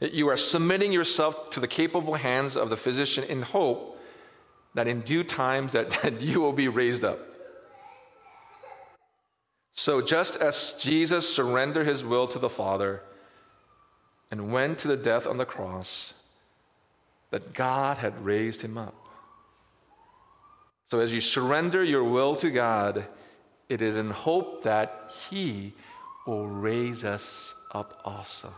You 0.00 0.28
are 0.28 0.36
submitting 0.36 0.92
yourself 0.92 1.50
to 1.50 1.60
the 1.60 1.68
capable 1.68 2.14
hands 2.14 2.56
of 2.56 2.70
the 2.70 2.76
physician 2.76 3.24
in 3.24 3.42
hope 3.42 4.00
that 4.74 4.88
in 4.88 5.00
due 5.00 5.24
times 5.24 5.72
that, 5.72 5.90
that 6.02 6.20
you 6.20 6.40
will 6.40 6.52
be 6.52 6.68
raised 6.68 7.04
up. 7.04 7.18
So, 9.76 10.00
just 10.00 10.36
as 10.36 10.74
Jesus 10.78 11.34
surrendered 11.34 11.86
his 11.86 12.04
will 12.04 12.28
to 12.28 12.38
the 12.38 12.48
Father 12.48 13.02
and 14.30 14.52
went 14.52 14.78
to 14.78 14.88
the 14.88 14.96
death 14.96 15.26
on 15.26 15.36
the 15.36 15.44
cross, 15.44 16.14
that 17.30 17.54
God 17.54 17.98
had 17.98 18.24
raised 18.24 18.62
him 18.62 18.78
up. 18.78 18.94
So, 20.86 21.00
as 21.00 21.12
you 21.12 21.20
surrender 21.20 21.82
your 21.82 22.04
will 22.04 22.36
to 22.36 22.50
God, 22.50 23.04
it 23.74 23.82
is 23.82 23.96
in 23.96 24.10
hope 24.10 24.62
that 24.62 25.10
He 25.28 25.74
will 26.28 26.46
raise 26.46 27.04
us 27.04 27.56
up 27.72 28.00
also. 28.04 28.54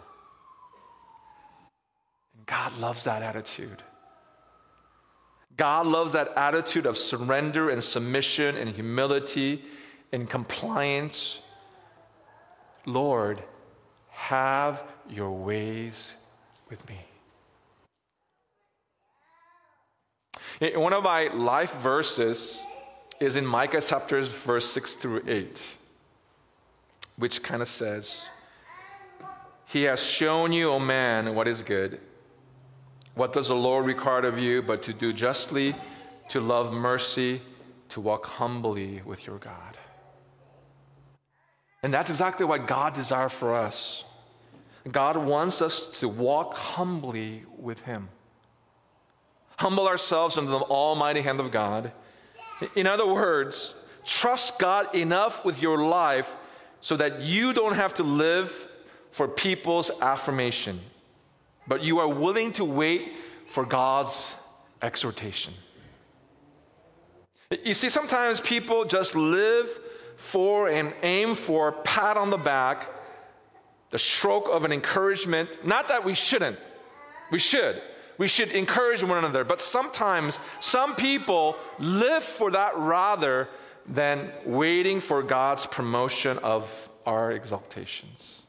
God 2.44 2.76
loves 2.78 3.04
that 3.04 3.22
attitude. 3.22 3.82
God 5.56 5.86
loves 5.86 6.12
that 6.12 6.36
attitude 6.36 6.84
of 6.84 6.98
surrender 6.98 7.70
and 7.70 7.82
submission 7.82 8.58
and 8.58 8.68
humility 8.68 9.64
and 10.12 10.28
compliance. 10.28 11.40
Lord, 12.84 13.42
have 14.10 14.84
your 15.08 15.30
ways 15.30 16.14
with 16.68 16.86
me. 16.90 16.98
In 20.60 20.78
one 20.78 20.92
of 20.92 21.02
my 21.02 21.28
life 21.28 21.74
verses 21.78 22.62
is 23.20 23.36
in 23.36 23.46
Micah 23.46 23.80
chapters 23.80 24.28
verse 24.28 24.70
6 24.70 24.94
through 24.94 25.22
8, 25.26 25.76
which 27.16 27.42
kind 27.42 27.62
of 27.62 27.68
says, 27.68 28.28
He 29.66 29.84
has 29.84 30.04
shown 30.04 30.52
you, 30.52 30.70
O 30.70 30.78
man, 30.78 31.34
what 31.34 31.48
is 31.48 31.62
good. 31.62 32.00
What 33.14 33.32
does 33.32 33.48
the 33.48 33.54
Lord 33.54 33.86
require 33.86 34.26
of 34.26 34.38
you 34.38 34.60
but 34.60 34.82
to 34.84 34.92
do 34.92 35.12
justly, 35.12 35.74
to 36.28 36.40
love 36.40 36.72
mercy, 36.72 37.40
to 37.88 38.00
walk 38.00 38.26
humbly 38.26 39.00
with 39.04 39.26
your 39.26 39.38
God? 39.38 39.78
And 41.82 41.94
that's 41.94 42.10
exactly 42.10 42.44
what 42.44 42.66
God 42.66 42.92
desires 42.92 43.32
for 43.32 43.54
us. 43.54 44.04
God 44.90 45.16
wants 45.16 45.62
us 45.62 45.86
to 46.00 46.08
walk 46.08 46.56
humbly 46.56 47.44
with 47.56 47.80
Him. 47.82 48.08
Humble 49.56 49.88
ourselves 49.88 50.36
under 50.36 50.50
the 50.50 50.58
almighty 50.58 51.22
hand 51.22 51.40
of 51.40 51.50
God. 51.50 51.92
In 52.74 52.86
other 52.86 53.06
words, 53.06 53.74
trust 54.04 54.58
God 54.58 54.94
enough 54.94 55.44
with 55.44 55.60
your 55.60 55.84
life 55.84 56.34
so 56.80 56.96
that 56.96 57.20
you 57.20 57.52
don't 57.52 57.74
have 57.74 57.94
to 57.94 58.02
live 58.02 58.68
for 59.10 59.28
people's 59.28 59.90
affirmation, 60.00 60.80
but 61.66 61.82
you 61.82 61.98
are 61.98 62.08
willing 62.08 62.52
to 62.52 62.64
wait 62.64 63.12
for 63.46 63.64
God's 63.64 64.34
exhortation. 64.82 65.54
You 67.64 67.74
see, 67.74 67.88
sometimes 67.88 68.40
people 68.40 68.84
just 68.84 69.14
live 69.14 69.68
for 70.16 70.68
and 70.68 70.92
aim 71.02 71.34
for 71.34 71.68
a 71.68 71.72
pat 71.72 72.16
on 72.16 72.30
the 72.30 72.38
back 72.38 72.88
the 73.90 73.98
stroke 73.98 74.48
of 74.50 74.64
an 74.64 74.72
encouragement. 74.72 75.64
Not 75.64 75.88
that 75.88 76.04
we 76.04 76.14
shouldn't, 76.14 76.58
we 77.30 77.38
should. 77.38 77.80
We 78.18 78.28
should 78.28 78.50
encourage 78.50 79.02
one 79.02 79.18
another, 79.18 79.44
but 79.44 79.60
sometimes 79.60 80.38
some 80.60 80.96
people 80.96 81.56
live 81.78 82.24
for 82.24 82.50
that 82.52 82.76
rather 82.76 83.48
than 83.86 84.32
waiting 84.44 85.00
for 85.00 85.22
God's 85.22 85.66
promotion 85.66 86.38
of 86.38 86.88
our 87.04 87.30
exaltations. 87.30 88.42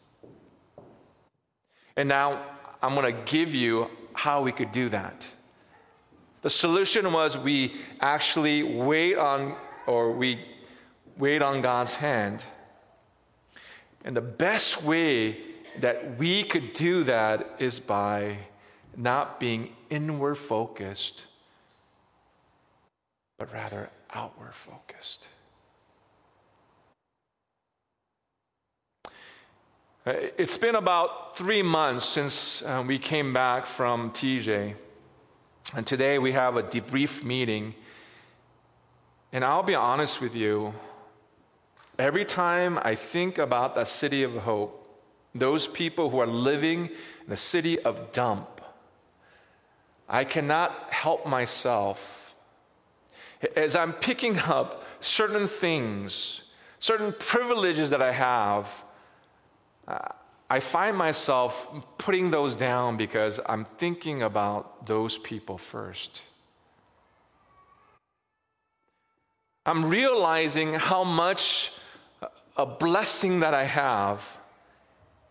And 1.95 2.08
now 2.08 2.41
I'm 2.82 2.95
going 2.95 3.13
to 3.13 3.21
give 3.23 3.53
you 3.53 3.89
how 4.13 4.41
we 4.41 4.51
could 4.51 4.71
do 4.71 4.89
that. 4.89 5.27
The 6.41 6.49
solution 6.49 7.12
was 7.12 7.38
we 7.38 7.75
actually 7.99 8.63
wait 8.63 9.17
on, 9.17 9.56
or 9.86 10.12
we 10.12 10.39
wait 11.17 11.41
on 11.41 11.62
God's 11.62 11.95
hand. 11.95 12.45
And 14.06 14.15
the 14.15 14.21
best 14.21 14.84
way 14.84 15.38
that 15.80 16.17
we 16.17 16.43
could 16.43 16.73
do 16.73 17.03
that 17.03 17.56
is 17.60 17.80
by 17.80 18.38
not 18.97 19.39
being 19.39 19.69
inward 19.89 20.36
focused, 20.36 21.25
but 23.38 23.53
rather 23.53 23.89
outward 24.13 24.53
focused. 24.55 25.27
Uh, 30.05 30.13
it's 30.38 30.57
been 30.57 30.75
about 30.75 31.38
three 31.38 31.62
months 31.62 32.05
since 32.05 32.63
uh, 32.63 32.83
we 32.88 32.97
came 32.97 33.33
back 33.33 33.65
from 33.65 34.10
TJ. 34.12 34.73
And 35.75 35.86
today 35.86 36.17
we 36.17 36.31
have 36.31 36.55
a 36.55 36.63
debrief 36.63 37.23
meeting. 37.23 37.75
And 39.33 39.43
I'll 39.43 39.63
be 39.63 39.75
honest 39.75 40.21
with 40.21 40.33
you, 40.33 40.73
every 41.99 42.23
time 42.23 42.79
I 42.83 42.95
think 42.95 43.38
about 43.38 43.75
that 43.75 43.89
city 43.89 44.23
of 44.23 44.31
hope, 44.31 44.86
those 45.36 45.67
people 45.67 46.10
who 46.10 46.19
are 46.19 46.27
living 46.27 46.86
in 46.86 47.27
the 47.27 47.36
city 47.36 47.77
of 47.79 48.13
dump, 48.13 48.57
I 50.10 50.24
cannot 50.24 50.91
help 50.91 51.26
myself. 51.26 52.36
As 53.56 53.76
I'm 53.76 53.93
picking 53.93 54.39
up 54.39 54.84
certain 55.00 55.48
things, 55.48 56.41
certain 56.80 57.13
privileges 57.20 57.89
that 57.89 58.02
I 58.02 58.12
have, 58.12 58.84
uh, 59.88 60.00
I 60.50 60.60
find 60.62 60.96
myself 60.98 61.67
putting 61.98 62.32
those 62.32 62.56
down 62.56 62.96
because 62.96 63.39
I'm 63.46 63.65
thinking 63.78 64.24
about 64.24 64.86
those 64.86 65.17
people 65.17 65.58
first. 65.58 66.24
I'm 69.65 69.86
realizing 69.86 70.76
how 70.76 71.04
much 71.04 71.74
a 72.56 72.65
blessing 72.65 73.41
that 73.41 73.54
I 73.54 73.65
have, 73.65 74.26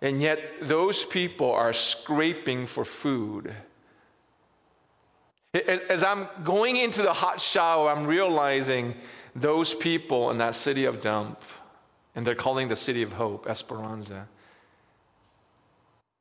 and 0.03 0.21
yet 0.21 0.41
those 0.61 1.07
people 1.07 1.51
are 1.51 1.73
scraping 1.73 2.67
for 2.67 2.85
food. 2.85 3.55
As 5.89 6.03
I'm 6.03 6.29
going 6.45 6.77
into 6.77 7.03
the 7.03 7.13
hot 7.13 7.41
shower, 7.41 7.91
I'm 7.91 8.07
realizing 8.07 8.95
those 9.35 9.75
people 9.75 10.31
in 10.31 10.39
that 10.39 10.55
city 10.55 10.85
of 10.85 11.01
dump, 11.01 11.41
and 12.15 12.27
they're 12.27 12.35
calling 12.35 12.69
the 12.69 12.77
city 12.77 13.03
of 13.03 13.13
hope 13.13 13.47
Esperanza 13.47 14.29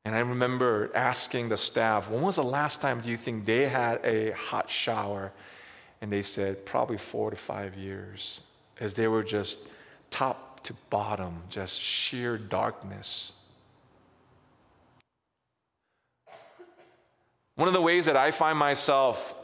and 0.06 0.14
I 0.14 0.20
remember 0.20 0.92
asking 0.94 1.48
the 1.48 1.56
staff, 1.56 2.08
when 2.08 2.22
was 2.22 2.36
the 2.36 2.44
last 2.44 2.80
time 2.80 3.00
do 3.00 3.08
you 3.08 3.16
think 3.16 3.44
they 3.44 3.66
had 3.66 3.98
a 4.04 4.30
hot 4.30 4.70
shower? 4.70 5.32
And 6.00 6.12
they 6.12 6.22
said, 6.22 6.64
probably 6.64 6.96
four 6.96 7.30
to 7.30 7.36
five 7.36 7.74
years, 7.74 8.40
as 8.78 8.94
they 8.94 9.08
were 9.08 9.24
just 9.24 9.58
top 10.10 10.62
to 10.62 10.74
bottom, 10.90 11.42
just 11.50 11.80
sheer 11.80 12.38
darkness. 12.38 13.32
One 17.56 17.68
of 17.68 17.74
the 17.74 17.82
ways 17.82 18.06
that 18.06 18.16
I 18.16 18.30
find 18.30 18.58
myself 18.58 19.34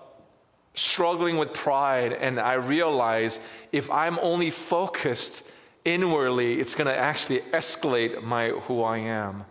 struggling 0.74 1.36
with 1.36 1.52
pride, 1.52 2.12
and 2.12 2.40
I 2.40 2.54
realize 2.54 3.40
if 3.72 3.90
I'm 3.90 4.18
only 4.20 4.50
focused 4.50 5.42
inwardly, 5.84 6.60
it's 6.60 6.74
going 6.74 6.86
to 6.86 6.96
actually 6.96 7.40
escalate 7.52 8.22
my 8.22 8.48
who 8.48 8.82
I 8.82 8.98
am 8.98 9.44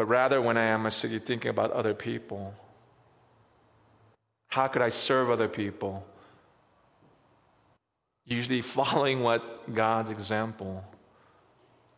but 0.00 0.06
rather 0.06 0.40
when 0.40 0.56
I 0.56 0.64
am 0.64 0.86
actually 0.86 1.18
thinking 1.18 1.50
about 1.50 1.72
other 1.72 1.92
people. 1.92 2.54
How 4.48 4.66
could 4.66 4.80
I 4.80 4.88
serve 4.88 5.28
other 5.28 5.46
people? 5.46 6.06
Usually 8.24 8.62
following 8.78 9.20
what 9.20 9.74
God's 9.74 10.10
example, 10.10 10.82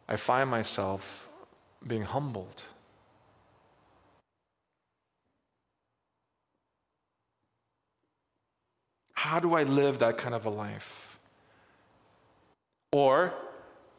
I 0.08 0.16
find 0.16 0.50
myself 0.50 1.28
being 1.86 2.02
humbled. 2.02 2.64
How 9.22 9.38
do 9.38 9.54
I 9.54 9.62
live 9.62 10.00
that 10.00 10.18
kind 10.18 10.34
of 10.34 10.46
a 10.46 10.50
life? 10.50 11.16
Or, 12.90 13.32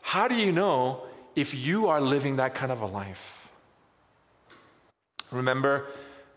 how 0.01 0.27
do 0.27 0.35
you 0.35 0.51
know 0.51 1.05
if 1.33 1.55
you 1.55 1.87
are 1.87 2.01
living 2.01 2.35
that 2.35 2.55
kind 2.55 2.73
of 2.73 2.81
a 2.81 2.87
life? 2.87 3.49
Remember, 5.31 5.87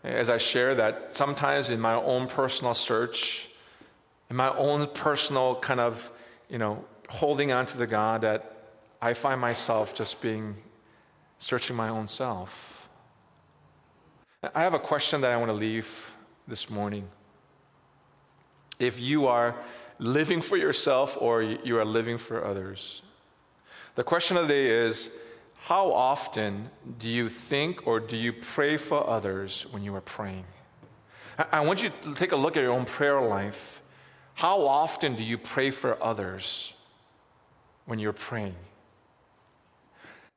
as 0.05 0.29
I 0.29 0.37
share, 0.37 0.73
that 0.75 1.17
sometimes 1.17 1.69
in 1.69 1.81
my 1.81 1.95
own 1.95 2.29
personal 2.29 2.73
search, 2.73 3.49
in 4.29 4.37
my 4.37 4.55
own 4.55 4.87
personal 4.93 5.55
kind 5.55 5.81
of, 5.81 6.09
you 6.47 6.57
know, 6.57 6.85
holding 7.09 7.51
on 7.51 7.65
to 7.65 7.77
the 7.77 7.87
God, 7.87 8.21
that 8.21 8.71
I 9.01 9.13
find 9.15 9.41
myself 9.41 9.95
just 9.95 10.21
being 10.21 10.55
searching 11.39 11.75
my 11.75 11.89
own 11.89 12.07
self. 12.07 12.87
I 14.55 14.63
have 14.63 14.73
a 14.73 14.79
question 14.79 15.19
that 15.21 15.31
I 15.33 15.35
want 15.35 15.49
to 15.49 15.59
leave 15.67 16.13
this 16.47 16.69
morning. 16.69 17.09
If 18.79 18.99
you 18.99 19.27
are 19.27 19.55
living 19.99 20.41
for 20.41 20.57
yourself 20.57 21.17
or 21.19 21.41
you 21.41 21.79
are 21.79 21.85
living 21.85 22.17
for 22.17 22.45
others, 22.45 23.01
the 23.95 24.03
question 24.03 24.37
of 24.37 24.47
the 24.47 24.53
day 24.53 24.67
is 24.67 25.09
how 25.55 25.91
often 25.91 26.69
do 26.99 27.09
you 27.09 27.29
think 27.29 27.87
or 27.87 27.99
do 27.99 28.15
you 28.15 28.31
pray 28.31 28.77
for 28.77 29.07
others 29.09 29.65
when 29.71 29.83
you 29.83 29.95
are 29.95 30.01
praying? 30.01 30.45
I 31.51 31.61
want 31.61 31.83
you 31.83 31.91
to 32.03 32.13
take 32.13 32.31
a 32.31 32.35
look 32.35 32.57
at 32.57 32.63
your 32.63 32.71
own 32.71 32.85
prayer 32.85 33.21
life. 33.21 33.81
How 34.35 34.65
often 34.65 35.15
do 35.15 35.23
you 35.23 35.37
pray 35.37 35.71
for 35.71 36.01
others 36.01 36.73
when 37.85 37.99
you're 37.99 38.13
praying? 38.13 38.55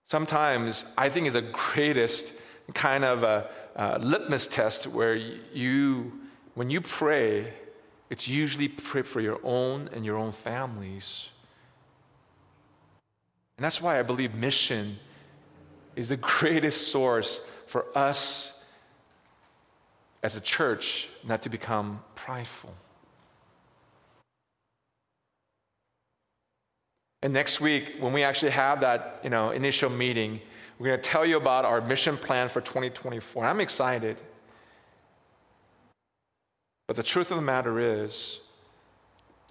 Sometimes 0.04 0.84
I 0.98 1.08
think 1.08 1.26
is 1.26 1.34
the 1.34 1.42
greatest 1.42 2.32
kind 2.74 3.04
of 3.04 3.22
a, 3.22 3.48
a 3.76 3.98
litmus 3.98 4.46
test 4.46 4.86
where 4.86 5.14
you, 5.14 6.18
when 6.54 6.70
you 6.70 6.80
pray, 6.80 7.52
it's 8.10 8.26
usually 8.26 8.68
for 8.68 9.20
your 9.20 9.38
own 9.44 9.88
and 9.92 10.04
your 10.04 10.16
own 10.16 10.32
families. 10.32 11.28
And 13.56 13.64
that's 13.64 13.80
why 13.80 13.98
I 13.98 14.02
believe 14.02 14.34
mission 14.34 14.98
is 15.94 16.08
the 16.08 16.16
greatest 16.38 16.90
source 16.90 17.40
for 17.66 17.86
us 17.96 18.60
as 20.22 20.36
a 20.36 20.40
church 20.40 21.08
not 21.24 21.42
to 21.42 21.48
become 21.48 22.02
prideful. 22.14 22.74
And 27.22 27.32
next 27.32 27.60
week, 27.60 27.96
when 28.00 28.12
we 28.12 28.22
actually 28.22 28.52
have 28.52 28.80
that 28.80 29.20
you 29.22 29.30
know, 29.30 29.50
initial 29.50 29.90
meeting, 29.90 30.40
we're 30.78 30.88
going 30.88 31.02
to 31.02 31.08
tell 31.08 31.26
you 31.26 31.36
about 31.36 31.64
our 31.64 31.80
mission 31.82 32.16
plan 32.16 32.48
for 32.48 32.62
2024. 32.62 33.44
I'm 33.44 33.60
excited. 33.60 34.16
But 36.90 36.96
the 36.96 37.04
truth 37.04 37.30
of 37.30 37.36
the 37.36 37.42
matter 37.42 37.78
is, 37.78 38.40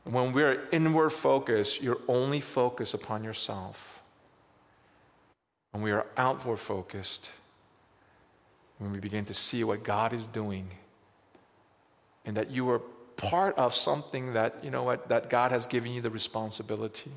when 0.03 0.33
we're 0.33 0.67
inward 0.73 1.11
focused, 1.11 1.81
you're 1.81 2.01
only 2.09 2.41
focused 2.41 2.93
upon 2.93 3.23
yourself 3.23 4.01
when 5.71 5.81
we 5.81 5.91
are 5.91 6.05
outward 6.17 6.57
focused, 6.57 7.31
when 8.77 8.91
we 8.91 8.99
begin 8.99 9.23
to 9.23 9.33
see 9.33 9.63
what 9.63 9.85
God 9.85 10.11
is 10.11 10.25
doing, 10.25 10.67
and 12.25 12.35
that 12.35 12.51
you 12.51 12.69
are 12.71 12.79
part 13.15 13.57
of 13.57 13.73
something 13.73 14.33
that, 14.33 14.57
you 14.61 14.69
know 14.69 14.83
what, 14.83 15.07
that 15.07 15.29
God 15.29 15.53
has 15.53 15.65
given 15.65 15.93
you 15.93 16.01
the 16.01 16.09
responsibility. 16.09 17.13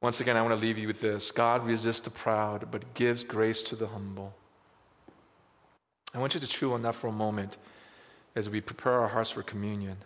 Once 0.00 0.22
again, 0.22 0.38
I 0.38 0.40
want 0.40 0.58
to 0.58 0.66
leave 0.66 0.78
you 0.78 0.86
with 0.86 1.02
this 1.02 1.30
God 1.30 1.66
resists 1.66 2.00
the 2.00 2.08
proud, 2.08 2.70
but 2.70 2.94
gives 2.94 3.24
grace 3.24 3.60
to 3.64 3.76
the 3.76 3.88
humble. 3.88 4.32
I 6.14 6.18
want 6.18 6.34
you 6.34 6.40
to 6.40 6.46
chew 6.46 6.72
on 6.72 6.82
that 6.82 6.94
for 6.94 7.08
a 7.08 7.12
moment 7.12 7.56
as 8.34 8.50
we 8.50 8.60
prepare 8.60 8.94
our 8.94 9.08
hearts 9.08 9.30
for 9.30 9.42
communion. 9.42 9.96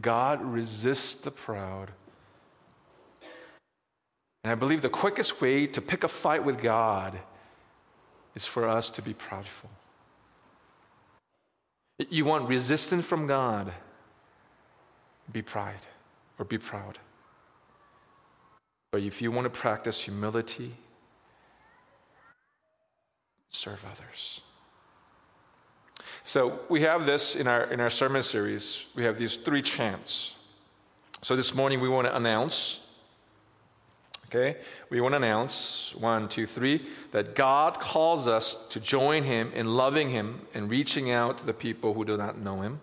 God 0.00 0.42
resists 0.42 1.14
the 1.14 1.30
proud 1.30 1.92
and 4.46 4.52
I 4.52 4.54
believe 4.54 4.80
the 4.80 4.88
quickest 4.88 5.40
way 5.40 5.66
to 5.66 5.80
pick 5.80 6.04
a 6.04 6.08
fight 6.08 6.44
with 6.44 6.62
God 6.62 7.18
is 8.36 8.46
for 8.46 8.68
us 8.68 8.88
to 8.90 9.02
be 9.02 9.12
proudful. 9.12 9.68
You 12.10 12.24
want 12.26 12.48
resistance 12.48 13.04
from 13.04 13.26
God, 13.26 13.72
be 15.32 15.42
pride 15.42 15.84
or 16.38 16.44
be 16.44 16.58
proud. 16.58 16.96
But 18.92 19.02
if 19.02 19.20
you 19.20 19.32
want 19.32 19.46
to 19.46 19.50
practice 19.50 20.00
humility, 20.04 20.76
serve 23.48 23.84
others. 23.90 24.42
So 26.26 26.58
we 26.68 26.80
have 26.80 27.06
this 27.06 27.36
in 27.36 27.46
our, 27.46 27.62
in 27.72 27.78
our 27.78 27.88
sermon 27.88 28.20
series. 28.20 28.84
We 28.96 29.04
have 29.04 29.16
these 29.16 29.36
three 29.36 29.62
chants. 29.62 30.34
So 31.22 31.36
this 31.36 31.54
morning 31.54 31.80
we 31.80 31.88
want 31.88 32.08
to 32.08 32.16
announce, 32.16 32.80
okay? 34.26 34.56
We 34.90 35.00
want 35.00 35.12
to 35.12 35.18
announce, 35.18 35.94
one, 35.94 36.28
two, 36.28 36.44
three, 36.44 36.84
that 37.12 37.36
God 37.36 37.78
calls 37.78 38.26
us 38.26 38.66
to 38.70 38.80
join 38.80 39.22
Him 39.22 39.52
in 39.54 39.66
loving 39.76 40.10
Him 40.10 40.40
and 40.52 40.68
reaching 40.68 41.12
out 41.12 41.38
to 41.38 41.46
the 41.46 41.54
people 41.54 41.94
who 41.94 42.04
do 42.04 42.16
not 42.16 42.36
know 42.36 42.60
Him. 42.60 42.80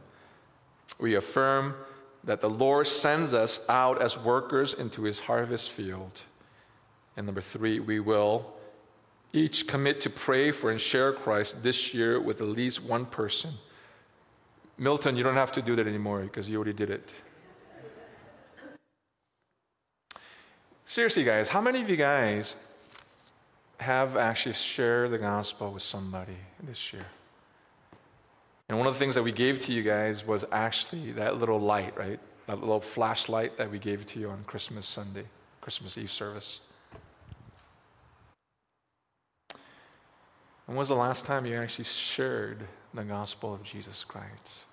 We 0.98 1.16
affirm 1.16 1.76
that 2.24 2.40
the 2.40 2.50
Lord 2.50 2.88
sends 2.88 3.34
us 3.34 3.60
out 3.68 4.02
as 4.02 4.18
workers 4.18 4.74
into 4.74 5.04
His 5.04 5.20
harvest 5.20 5.70
field. 5.70 6.24
And 7.18 7.26
number 7.26 7.42
three, 7.42 7.82
we 7.82 8.00
will 8.00 8.54
each 9.34 9.68
commit 9.68 10.00
to 10.02 10.10
pray 10.10 10.52
for 10.52 10.70
and 10.70 10.80
share 10.80 11.12
Christ 11.12 11.64
this 11.64 11.94
year 11.94 12.22
with 12.22 12.40
at 12.40 12.48
least 12.48 12.84
one 12.84 13.06
person. 13.06 13.52
Milton, 14.78 15.16
you 15.18 15.24
don't 15.24 15.36
have 15.36 15.52
to 15.54 15.62
do 15.62 15.76
that 15.76 15.88
anymore 15.88 16.22
because 16.22 16.48
you 16.48 16.56
already 16.56 16.74
did 16.74 16.92
it. 16.92 17.14
Seriously, 20.86 21.24
guys, 21.24 21.50
how 21.50 21.62
many 21.62 21.82
of 21.82 21.90
you 21.90 21.96
guys 21.96 22.56
have 23.80 24.16
actually 24.16 24.54
shared 24.54 25.12
the 25.12 25.18
gospel 25.18 25.72
with 25.72 25.82
somebody 25.82 26.38
this 26.62 26.94
year? 26.94 27.06
And 28.70 28.78
one 28.78 28.88
of 28.88 28.94
the 28.94 29.00
things 29.00 29.16
that 29.16 29.24
we 29.24 29.32
gave 29.32 29.60
to 29.62 29.74
you 29.74 29.82
guys 29.82 30.26
was 30.26 30.46
actually 30.52 31.12
that 31.14 31.38
little 31.38 31.60
light, 31.60 31.98
right? 31.98 32.20
That 32.48 32.60
little 32.60 32.82
flashlight 32.82 33.58
that 33.58 33.72
we 33.72 33.80
gave 33.80 34.06
to 34.08 34.20
you 34.20 34.30
on 34.30 34.44
Christmas 34.46 34.86
Sunday, 34.86 35.26
Christmas 35.62 35.98
Eve 35.98 36.12
service. 36.12 36.62
When 40.66 40.78
was 40.78 40.88
the 40.88 40.96
last 40.96 41.26
time 41.26 41.46
you 41.46 41.56
actually 41.56 41.86
shared 41.86 42.66
the 42.94 43.04
gospel 43.04 43.54
of 43.54 43.64
Jesus 43.64 44.04
Christ? 44.04 44.66